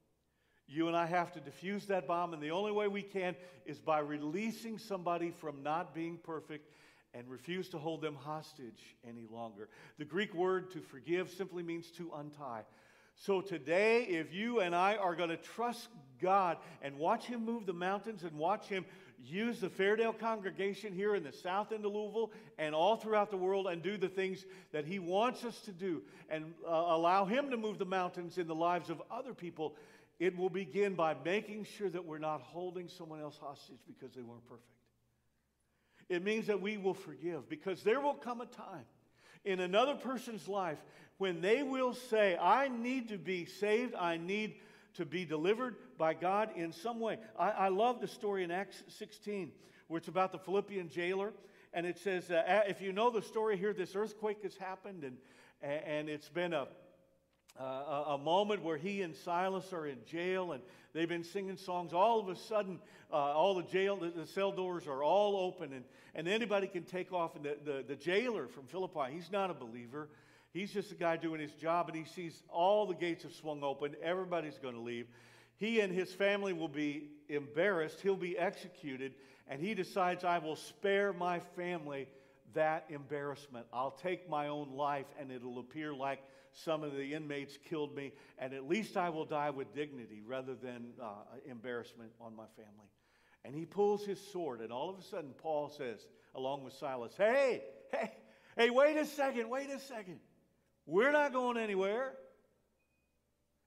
You 0.69 0.89
and 0.89 0.97
I 0.97 1.07
have 1.07 1.33
to 1.33 1.41
diffuse 1.41 1.87
that 1.87 2.09
bomb, 2.09 2.33
and 2.33 2.43
the 2.43 2.51
only 2.51 2.73
way 2.73 2.89
we 2.89 3.03
can 3.03 3.37
is 3.67 3.79
by 3.79 4.01
releasing 4.01 4.79
somebody 4.79 5.31
from 5.31 5.63
not 5.63 5.95
being 5.95 6.19
perfect 6.19 6.73
and 7.15 7.29
refuse 7.29 7.69
to 7.71 7.79
hold 7.79 8.03
them 8.03 8.17
hostage 8.17 8.97
any 9.09 9.27
longer. 9.31 9.69
The 9.99 10.05
Greek 10.05 10.35
word 10.35 10.71
to 10.73 10.81
forgive 10.81 11.31
simply 11.31 11.63
means 11.63 11.91
to 11.93 12.11
untie. 12.17 12.63
So 13.15 13.41
today, 13.41 14.03
if 14.03 14.35
you 14.35 14.61
and 14.61 14.75
I 14.75 14.97
are 14.97 15.15
going 15.15 15.31
to 15.31 15.39
trust 15.39 15.89
God 16.21 16.59
and 16.83 16.99
watch 16.99 17.25
Him 17.25 17.45
move 17.45 17.65
the 17.65 17.73
mountains 17.73 18.25
and 18.25 18.37
watch 18.37 18.67
Him 18.67 18.85
use 19.25 19.61
the 19.61 19.69
Fairdale 19.69 20.19
congregation 20.19 20.93
here 20.93 21.15
in 21.15 21.23
the 21.23 21.33
south 21.33 21.73
end 21.73 21.85
of 21.85 21.93
Louisville 21.93 22.31
and 22.59 22.75
all 22.75 22.97
throughout 22.97 23.31
the 23.31 23.37
world 23.37 23.67
and 23.67 23.83
do 23.83 23.97
the 23.97 24.09
things 24.09 24.45
that 24.73 24.85
He 24.85 24.99
wants 24.99 25.45
us 25.45 25.61
to 25.63 25.73
do 25.73 26.03
and 26.29 26.55
uh, 26.67 26.71
allow 26.71 27.25
Him 27.25 27.51
to 27.51 27.57
move 27.57 27.79
the 27.79 27.85
mountains 27.85 28.39
in 28.39 28.47
the 28.47 28.55
lives 28.55 28.91
of 28.91 29.03
other 29.11 29.35
people, 29.35 29.75
it 30.19 30.37
will 30.37 30.51
begin 30.51 30.95
by 30.95 31.15
making 31.25 31.65
sure 31.65 31.89
that 31.91 32.05
we're 32.05 32.19
not 32.19 32.41
holding 32.41 32.89
someone 32.89 33.21
else 33.21 33.39
hostage 33.41 33.81
because 33.87 34.15
they 34.15 34.23
weren't 34.23 34.47
perfect. 34.47 34.65
It 36.09 36.23
means 36.23 36.47
that 36.47 36.61
we 36.61 36.77
will 36.77 36.95
forgive 36.95 37.49
because 37.49 37.83
there 37.83 38.01
will 38.01 38.15
come 38.15 38.41
a 38.41 38.47
time 38.47 38.85
in 39.45 39.61
another 39.61 39.95
person's 39.95 40.47
life 40.49 40.79
when 41.19 41.41
they 41.41 41.63
will 41.63 41.95
say, 41.95 42.37
I 42.41 42.69
need 42.69 43.09
to 43.09 43.19
be 43.19 43.47
saved, 43.47 43.95
I 43.95 44.17
need 44.17 44.57
to 44.97 45.07
be 45.07 45.25
delivered 45.25 45.77
by 45.99 46.15
God 46.15 46.51
in 46.57 46.73
some 46.73 47.01
way. 47.01 47.19
I, 47.39 47.51
I 47.51 47.69
love 47.69 48.01
the 48.01 48.09
story 48.09 48.45
in 48.45 48.51
Acts 48.51 48.83
16 48.99 49.53
where 49.89 49.99
it's 49.99 50.09
about 50.09 50.33
the 50.33 50.39
Philippian 50.39 50.89
jailer. 50.89 51.33
And 51.73 51.87
it 51.87 51.99
says, 51.99 52.31
uh, 52.31 52.63
if 52.67 52.81
you 52.81 52.93
know 52.93 53.11
the 53.11 53.23
story 53.23 53.57
here, 53.57 53.73
this 53.73 53.95
earthquake 53.95 54.43
has 54.43 54.57
happened, 54.57 55.05
and, 55.05 55.17
and 55.63 56.09
it's 56.09 56.29
been 56.29 56.55
a, 56.55 56.67
a 57.59 58.19
moment 58.19 58.63
where 58.63 58.77
he 58.77 59.03
and 59.03 59.15
Silas 59.15 59.73
are 59.73 59.87
in 59.87 59.99
jail 60.07 60.53
and 60.53 60.63
they've 60.93 61.09
been 61.09 61.25
singing 61.25 61.57
songs. 61.57 61.93
All 61.93 62.21
of 62.21 62.29
a 62.29 62.37
sudden, 62.37 62.81
uh, 63.13 63.17
all 63.17 63.55
the 63.55 63.63
jail, 63.63 63.97
the, 63.97 64.11
the, 64.11 64.27
cell 64.27 64.53
doors 64.53 64.87
are 64.87 65.03
all 65.03 65.37
open 65.37 65.73
and, 65.73 65.85
and 66.15 66.29
anybody 66.29 66.67
can 66.67 66.85
take 66.85 67.13
off. 67.13 67.37
And 67.37 67.45
the, 67.45 67.57
the, 67.65 67.85
the 67.89 67.97
jailer 67.97 68.47
from 68.47 68.67
Philippi, 68.67 69.13
he's 69.13 69.31
not 69.31 69.51
a 69.51 69.55
believer. 69.55 70.09
He's 70.57 70.73
just 70.73 70.91
a 70.91 70.95
guy 70.95 71.19
doing 71.19 71.39
his 71.39 71.53
job 71.53 71.91
and 71.91 71.99
he 71.99 72.05
sees 72.05 72.43
all 72.49 72.87
the 72.87 72.95
gates 72.95 73.25
have 73.25 73.35
swung 73.35 73.63
open. 73.63 73.95
Everybody's 74.03 74.59
going 74.59 74.75
to 74.75 74.81
leave. 74.81 75.07
He 75.59 75.81
and 75.81 75.93
his 75.93 76.15
family 76.15 76.55
will 76.55 76.67
be 76.67 77.11
embarrassed. 77.29 78.01
He'll 78.01 78.17
be 78.17 78.39
executed. 78.39 79.13
And 79.49 79.61
he 79.61 79.75
decides, 79.75 80.25
I 80.25 80.39
will 80.39 80.57
spare 80.57 81.13
my 81.13 81.41
family 81.57 82.09
that 82.55 82.87
embarrassment. 82.89 83.67
I'll 83.71 83.99
take 84.03 84.31
my 84.31 84.49
own 84.49 84.73
life 84.73 85.05
and 85.21 85.31
it'll 85.31 85.59
appear 85.59 85.93
like 85.93 86.21
some 86.55 86.83
of 86.83 86.97
the 86.97 87.13
inmates 87.13 87.59
killed 87.69 87.95
me, 87.95 88.13
and 88.39 88.55
at 88.55 88.67
least 88.67 88.97
I 88.97 89.11
will 89.11 89.27
die 89.27 89.51
with 89.51 89.75
dignity 89.75 90.23
rather 90.27 90.55
than 90.55 90.87
uh, 91.03 91.09
embarrassment 91.45 92.13
on 92.19 92.35
my 92.35 92.47
family. 92.57 92.89
And 93.45 93.55
he 93.55 93.67
pulls 93.67 94.07
his 94.07 94.19
sword, 94.33 94.63
and 94.63 94.73
all 94.73 94.89
of 94.89 94.99
a 94.99 95.03
sudden, 95.03 95.35
Paul 95.37 95.69
says, 95.69 95.99
along 96.35 96.65
with 96.65 96.73
Silas, 96.73 97.13
Hey, 97.15 97.63
hey, 97.93 98.11
hey, 98.57 98.71
wait 98.71 98.97
a 98.97 99.05
second, 99.05 99.51
wait 99.51 99.69
a 99.69 99.79
second. 99.79 100.19
We're 100.87 101.13
not 101.13 101.33
going 101.33 101.57
anywhere. 101.57 102.13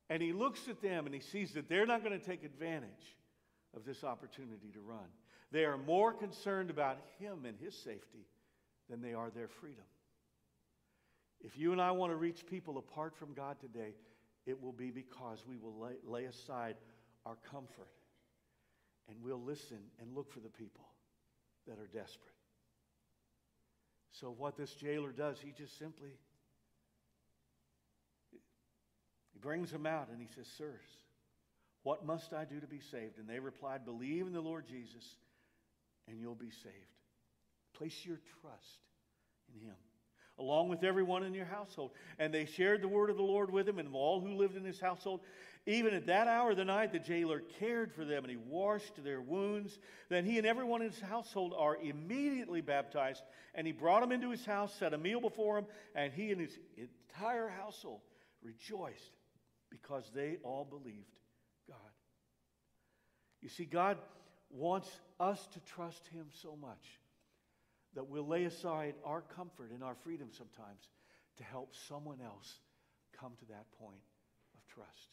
And 0.09 0.23
he 0.23 0.33
looks 0.33 0.67
at 0.67 0.81
them 0.81 1.05
and 1.05 1.13
he 1.13 1.21
sees 1.21 1.53
that 1.53 1.69
they're 1.69 1.85
not 1.85 2.03
going 2.03 2.19
to 2.19 2.25
take 2.25 2.43
advantage 2.43 3.17
of 3.75 3.85
this 3.85 4.03
opportunity 4.03 4.71
to 4.73 4.81
run. 4.81 5.05
They 5.51 5.65
are 5.65 5.77
more 5.77 6.13
concerned 6.13 6.69
about 6.69 6.97
him 7.19 7.45
and 7.45 7.57
his 7.59 7.75
safety 7.75 8.25
than 8.89 9.01
they 9.01 9.13
are 9.13 9.29
their 9.29 9.47
freedom. 9.47 9.83
If 11.41 11.57
you 11.57 11.71
and 11.71 11.81
I 11.81 11.91
want 11.91 12.11
to 12.11 12.15
reach 12.15 12.45
people 12.47 12.77
apart 12.77 13.15
from 13.15 13.33
God 13.33 13.59
today, 13.59 13.93
it 14.45 14.59
will 14.59 14.71
be 14.71 14.89
because 14.89 15.43
we 15.47 15.57
will 15.57 15.79
lay, 15.79 15.93
lay 16.03 16.25
aside 16.25 16.75
our 17.25 17.37
comfort 17.51 17.91
and 19.07 19.17
we'll 19.21 19.41
listen 19.41 19.79
and 20.01 20.15
look 20.15 20.31
for 20.31 20.39
the 20.39 20.49
people 20.49 20.85
that 21.67 21.77
are 21.79 21.87
desperate. 21.87 22.33
So, 24.11 24.33
what 24.35 24.57
this 24.57 24.73
jailer 24.73 25.11
does, 25.11 25.39
he 25.39 25.51
just 25.51 25.77
simply 25.77 26.09
brings 29.41 29.71
them 29.71 29.85
out 29.85 30.09
and 30.11 30.21
he 30.21 30.27
says, 30.35 30.47
Sirs, 30.57 30.79
what 31.83 32.05
must 32.05 32.33
I 32.33 32.45
do 32.45 32.59
to 32.59 32.67
be 32.67 32.79
saved? 32.91 33.17
And 33.17 33.27
they 33.27 33.39
replied, 33.39 33.85
Believe 33.85 34.27
in 34.27 34.33
the 34.33 34.41
Lord 34.41 34.67
Jesus 34.67 35.15
and 36.07 36.19
you'll 36.19 36.35
be 36.35 36.51
saved. 36.51 36.75
Place 37.73 38.05
your 38.05 38.19
trust 38.41 38.79
in 39.53 39.61
him 39.61 39.75
along 40.39 40.69
with 40.69 40.83
everyone 40.83 41.23
in 41.23 41.33
your 41.33 41.45
household. 41.45 41.91
And 42.17 42.33
they 42.33 42.45
shared 42.45 42.81
the 42.81 42.87
word 42.87 43.09
of 43.09 43.17
the 43.17 43.23
Lord 43.23 43.51
with 43.51 43.67
him 43.67 43.77
and 43.77 43.93
all 43.93 44.21
who 44.21 44.35
lived 44.35 44.55
in 44.55 44.63
his 44.63 44.79
household. 44.79 45.21
Even 45.65 45.93
at 45.93 46.07
that 46.07 46.27
hour 46.27 46.51
of 46.51 46.57
the 46.57 46.65
night, 46.65 46.93
the 46.93 46.99
jailer 46.99 47.43
cared 47.59 47.93
for 47.93 48.05
them 48.05 48.23
and 48.23 48.31
he 48.31 48.37
washed 48.37 49.03
their 49.03 49.21
wounds. 49.21 49.77
Then 50.07 50.25
he 50.25 50.37
and 50.37 50.47
everyone 50.47 50.81
in 50.81 50.89
his 50.89 51.01
household 51.01 51.53
are 51.55 51.77
immediately 51.77 52.61
baptized. 52.61 53.21
And 53.53 53.67
he 53.67 53.73
brought 53.73 54.01
them 54.01 54.11
into 54.11 54.31
his 54.31 54.45
house, 54.45 54.73
set 54.79 54.93
a 54.93 54.97
meal 54.97 55.19
before 55.19 55.57
him, 55.57 55.65
and 55.93 56.13
he 56.13 56.31
and 56.31 56.39
his 56.39 56.57
entire 56.77 57.49
household 57.49 57.99
rejoiced 58.41 59.18
because 59.69 60.09
they 60.13 60.37
all 60.43 60.65
believed 60.65 61.19
God. 61.67 61.77
You 63.41 63.49
see, 63.49 63.65
God 63.65 63.97
wants 64.49 64.89
us 65.19 65.47
to 65.53 65.59
trust 65.61 66.07
him 66.07 66.27
so 66.41 66.57
much 66.59 66.99
that 67.95 68.07
we'll 68.07 68.27
lay 68.27 68.45
aside 68.45 68.95
our 69.03 69.21
comfort 69.21 69.71
and 69.71 69.83
our 69.83 69.95
freedom 70.03 70.29
sometimes 70.31 70.89
to 71.37 71.43
help 71.43 71.73
someone 71.87 72.19
else 72.23 72.59
come 73.19 73.33
to 73.39 73.45
that 73.45 73.65
point 73.79 74.01
of 74.55 74.65
trust. 74.67 75.09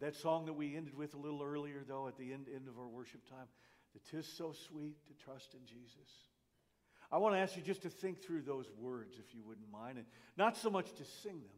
That 0.00 0.14
song 0.14 0.44
that 0.44 0.52
we 0.52 0.76
ended 0.76 0.94
with 0.94 1.14
a 1.14 1.16
little 1.16 1.42
earlier, 1.42 1.82
though, 1.86 2.06
at 2.06 2.18
the 2.18 2.32
end, 2.32 2.48
end 2.54 2.68
of 2.68 2.78
our 2.78 2.88
worship 2.88 3.26
time, 3.30 3.46
that 3.94 4.04
tis 4.10 4.26
so 4.26 4.52
sweet 4.68 4.96
to 5.06 5.24
trust 5.24 5.54
in 5.54 5.60
Jesus. 5.64 6.10
I 7.10 7.16
want 7.16 7.34
to 7.34 7.38
ask 7.38 7.56
you 7.56 7.62
just 7.62 7.82
to 7.82 7.88
think 7.88 8.22
through 8.22 8.42
those 8.42 8.66
words, 8.78 9.16
if 9.18 9.34
you 9.34 9.42
wouldn't 9.42 9.70
mind, 9.70 9.96
and 9.96 10.06
not 10.36 10.56
so 10.56 10.68
much 10.68 10.92
to 10.94 11.04
sing 11.22 11.40
them, 11.40 11.56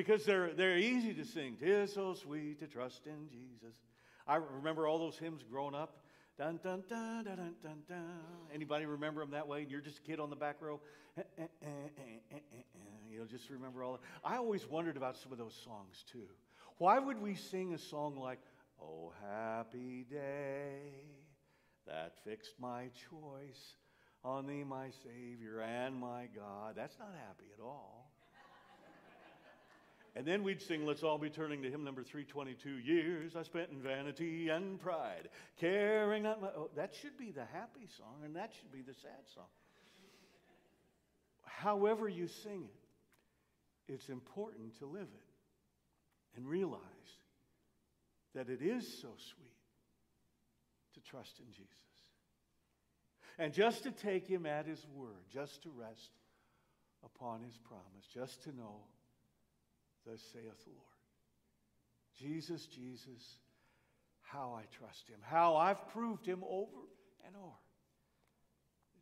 because 0.00 0.24
they're, 0.24 0.54
they're 0.54 0.78
easy 0.78 1.12
to 1.12 1.26
sing. 1.26 1.56
Tis 1.60 1.92
so 1.92 2.14
sweet 2.14 2.58
to 2.60 2.66
trust 2.66 3.06
in 3.06 3.28
Jesus. 3.28 3.76
I 4.26 4.36
remember 4.36 4.86
all 4.86 4.98
those 4.98 5.18
hymns 5.18 5.42
growing 5.42 5.74
up. 5.74 5.98
Dun, 6.38 6.58
dun, 6.64 6.82
dun, 6.88 7.24
dun, 7.24 7.36
dun, 7.36 7.54
dun, 7.62 7.78
dun. 7.86 8.20
Anybody 8.54 8.86
remember 8.86 9.20
them 9.20 9.32
that 9.32 9.46
way? 9.46 9.60
And 9.60 9.70
you're 9.70 9.82
just 9.82 9.98
a 9.98 10.02
kid 10.02 10.18
on 10.18 10.30
the 10.30 10.36
back 10.36 10.56
row. 10.60 10.80
Eh, 11.18 11.22
eh, 11.38 11.46
eh, 12.32 12.38
you 13.10 13.18
know, 13.18 13.26
just 13.26 13.50
remember 13.50 13.84
all 13.84 13.92
that. 13.92 14.00
I 14.24 14.36
always 14.36 14.66
wondered 14.66 14.96
about 14.96 15.18
some 15.18 15.32
of 15.32 15.38
those 15.38 15.60
songs 15.64 16.02
too. 16.10 16.28
Why 16.78 16.98
would 16.98 17.20
we 17.20 17.34
sing 17.34 17.74
a 17.74 17.78
song 17.78 18.16
like, 18.16 18.38
Oh, 18.82 19.12
happy 19.22 20.06
day 20.10 20.78
that 21.86 22.14
fixed 22.24 22.54
my 22.58 22.84
choice 23.10 23.74
on 24.24 24.46
thee, 24.46 24.64
my 24.64 24.88
Savior 25.04 25.60
and 25.60 25.94
my 25.94 26.28
God? 26.34 26.72
That's 26.74 26.98
not 26.98 27.10
happy 27.26 27.50
at 27.52 27.62
all. 27.62 28.10
And 30.16 30.26
then 30.26 30.42
we'd 30.42 30.60
sing, 30.60 30.86
Let's 30.86 31.04
All 31.04 31.18
Be 31.18 31.30
Turning 31.30 31.62
to 31.62 31.70
Hymn 31.70 31.84
number 31.84 32.02
322 32.02 32.78
Years 32.78 33.36
I 33.36 33.44
spent 33.44 33.70
in 33.70 33.80
vanity 33.80 34.48
and 34.48 34.80
pride, 34.80 35.28
caring 35.60 36.24
not 36.24 36.42
my. 36.42 36.48
Oh, 36.48 36.70
that 36.74 36.94
should 37.00 37.16
be 37.16 37.30
the 37.30 37.44
happy 37.52 37.86
song, 37.96 38.22
and 38.24 38.34
that 38.34 38.52
should 38.58 38.72
be 38.72 38.82
the 38.82 38.94
sad 38.94 39.22
song. 39.34 39.44
However, 41.44 42.08
you 42.08 42.26
sing 42.26 42.64
it, 42.64 43.92
it's 43.92 44.08
important 44.08 44.78
to 44.78 44.86
live 44.86 45.08
it 45.12 46.36
and 46.36 46.48
realize 46.48 46.80
that 48.34 48.48
it 48.48 48.62
is 48.62 48.86
so 49.00 49.08
sweet 49.34 49.50
to 50.94 51.00
trust 51.08 51.38
in 51.38 51.52
Jesus. 51.52 51.66
And 53.38 53.52
just 53.52 53.84
to 53.84 53.90
take 53.90 54.26
Him 54.26 54.44
at 54.44 54.66
His 54.66 54.84
word, 54.94 55.24
just 55.32 55.62
to 55.62 55.70
rest 55.70 56.10
upon 57.04 57.42
His 57.42 57.56
promise, 57.58 58.06
just 58.12 58.42
to 58.44 58.56
know 58.56 58.82
Thus 60.10 60.20
saith 60.32 60.64
the 60.64 60.70
Lord. 60.70 60.98
Jesus, 62.18 62.66
Jesus, 62.66 63.38
how 64.22 64.58
I 64.58 64.64
trust 64.76 65.08
him, 65.08 65.18
how 65.22 65.56
I've 65.56 65.88
proved 65.90 66.26
him 66.26 66.42
over 66.48 66.88
and 67.24 67.36
over. 67.36 67.54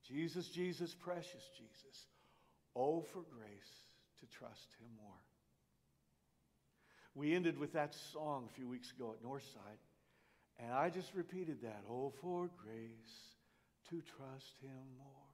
Jesus, 0.06 0.48
Jesus, 0.48 0.94
precious 0.94 1.48
Jesus. 1.56 2.06
Oh, 2.76 3.00
for 3.00 3.22
grace 3.22 3.86
to 4.20 4.26
trust 4.38 4.68
him 4.78 4.88
more. 4.96 5.12
We 7.14 7.34
ended 7.34 7.58
with 7.58 7.72
that 7.72 7.94
song 8.12 8.46
a 8.50 8.54
few 8.54 8.68
weeks 8.68 8.92
ago 8.92 9.14
at 9.18 9.26
Northside, 9.26 9.80
and 10.58 10.72
I 10.72 10.90
just 10.90 11.14
repeated 11.14 11.62
that. 11.62 11.84
Oh, 11.90 12.12
for 12.20 12.50
grace 12.62 13.34
to 13.88 14.02
trust 14.16 14.60
him 14.60 14.98
more. 14.98 15.28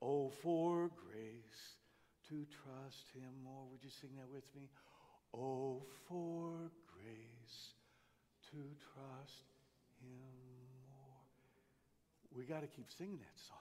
Oh, 0.00 0.32
for 0.42 0.90
grace 1.10 1.76
to 2.32 2.46
trust 2.64 3.10
him 3.14 3.28
more. 3.44 3.64
Would 3.70 3.84
you 3.84 3.90
sing 3.90 4.10
that 4.16 4.30
with 4.32 4.44
me? 4.56 4.70
Oh, 5.34 5.82
for 6.08 6.70
grace 6.88 7.74
to 8.50 8.56
trust 8.94 9.44
him 10.00 10.32
more. 10.88 11.20
We 12.34 12.44
got 12.44 12.62
to 12.62 12.66
keep 12.66 12.90
singing 12.96 13.18
that 13.18 13.38
song. 13.48 13.58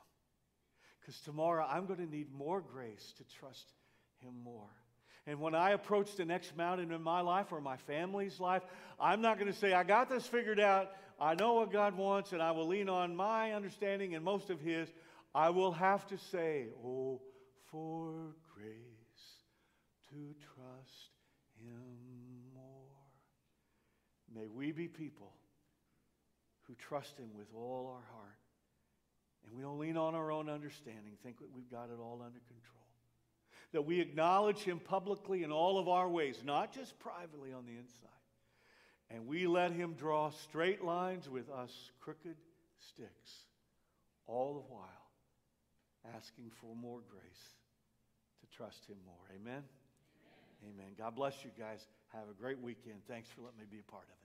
Because 1.00 1.20
tomorrow 1.20 1.66
I'm 1.70 1.86
going 1.86 2.00
to 2.00 2.10
need 2.10 2.32
more 2.34 2.62
grace 2.62 3.14
to 3.18 3.24
trust 3.40 3.74
him 4.20 4.34
more. 4.42 4.70
And 5.28 5.42
when 5.42 5.54
I 5.54 5.72
approach 5.72 6.16
the 6.16 6.26
next 6.26 6.56
mountain 6.56 6.94
in 6.94 7.02
my 7.02 7.20
life 7.22 7.52
or 7.52 7.60
my 7.60 7.76
family's 7.76 8.40
life, 8.40 8.64
I'm 9.00 9.22
not 9.22 9.38
going 9.38 9.52
to 9.52 9.58
say, 9.58 9.74
I 9.74 9.84
got 9.84 10.10
this 10.10 10.26
figured 10.26 10.60
out. 10.62 10.92
I 11.20 11.36
know 11.36 11.56
what 11.56 11.72
God 11.72 11.98
wants, 11.98 12.32
and 12.32 12.42
I 12.42 12.52
will 12.52 12.68
lean 12.68 12.88
on 12.88 13.16
my 13.16 13.52
understanding 13.52 14.16
and 14.16 14.24
most 14.24 14.50
of 14.50 14.62
His. 14.62 14.88
I 15.36 15.50
will 15.50 15.74
have 15.74 16.08
to 16.08 16.18
say, 16.18 16.68
Oh, 16.84 17.22
for 17.72 18.36
grace 18.62 19.42
to 20.10 20.36
trust 20.56 21.12
Him 21.64 22.54
more. 22.54 22.62
May 24.34 24.48
we 24.48 24.72
be 24.72 24.88
people 24.88 25.34
who 26.68 26.76
trust 26.76 27.18
Him 27.18 27.30
with 27.36 27.48
all 27.56 27.88
our 27.88 28.04
heart. 28.16 28.38
And 29.46 29.56
we 29.56 29.64
don't 29.64 29.80
lean 29.80 29.98
on 29.98 30.14
our 30.14 30.32
own 30.32 30.50
understanding, 30.50 31.14
think 31.24 31.40
that 31.40 31.52
we've 31.54 31.70
got 31.72 31.86
it 31.86 32.00
all 32.00 32.22
under 32.24 32.40
control. 32.40 32.86
That 33.74 33.86
we 33.86 34.00
acknowledge 34.00 34.60
Him 34.60 34.80
publicly 34.80 35.44
in 35.44 35.52
all 35.52 35.80
of 35.80 35.88
our 35.88 36.08
ways, 36.08 36.42
not 36.46 36.74
just 36.74 37.00
privately 37.00 37.52
on 37.54 37.66
the 37.66 37.74
inside. 37.74 38.10
And 39.10 39.26
we 39.26 39.48
let 39.48 39.72
Him 39.72 39.94
draw 39.94 40.30
straight 40.30 40.84
lines 40.84 41.28
with 41.28 41.50
us 41.50 41.72
crooked 42.00 42.36
sticks, 42.80 43.32
all 44.28 44.54
the 44.54 44.74
while 44.74 46.16
asking 46.16 46.52
for 46.60 46.76
more 46.76 47.00
grace 47.10 47.61
trust 48.56 48.86
Him 48.88 48.98
more. 49.06 49.26
Amen? 49.36 49.64
Amen. 50.64 50.76
Amen. 50.76 50.92
God 50.98 51.16
bless 51.16 51.44
you 51.44 51.52
guys. 51.58 51.88
Have 52.14 52.30
a 52.30 52.40
great 52.40 52.60
weekend. 52.60 53.02
Thanks 53.08 53.30
for 53.30 53.42
letting 53.42 53.60
me 53.60 53.66
be 53.70 53.80
a 53.80 53.92
part 53.92 54.04
of 54.04 54.10
it. 54.10 54.21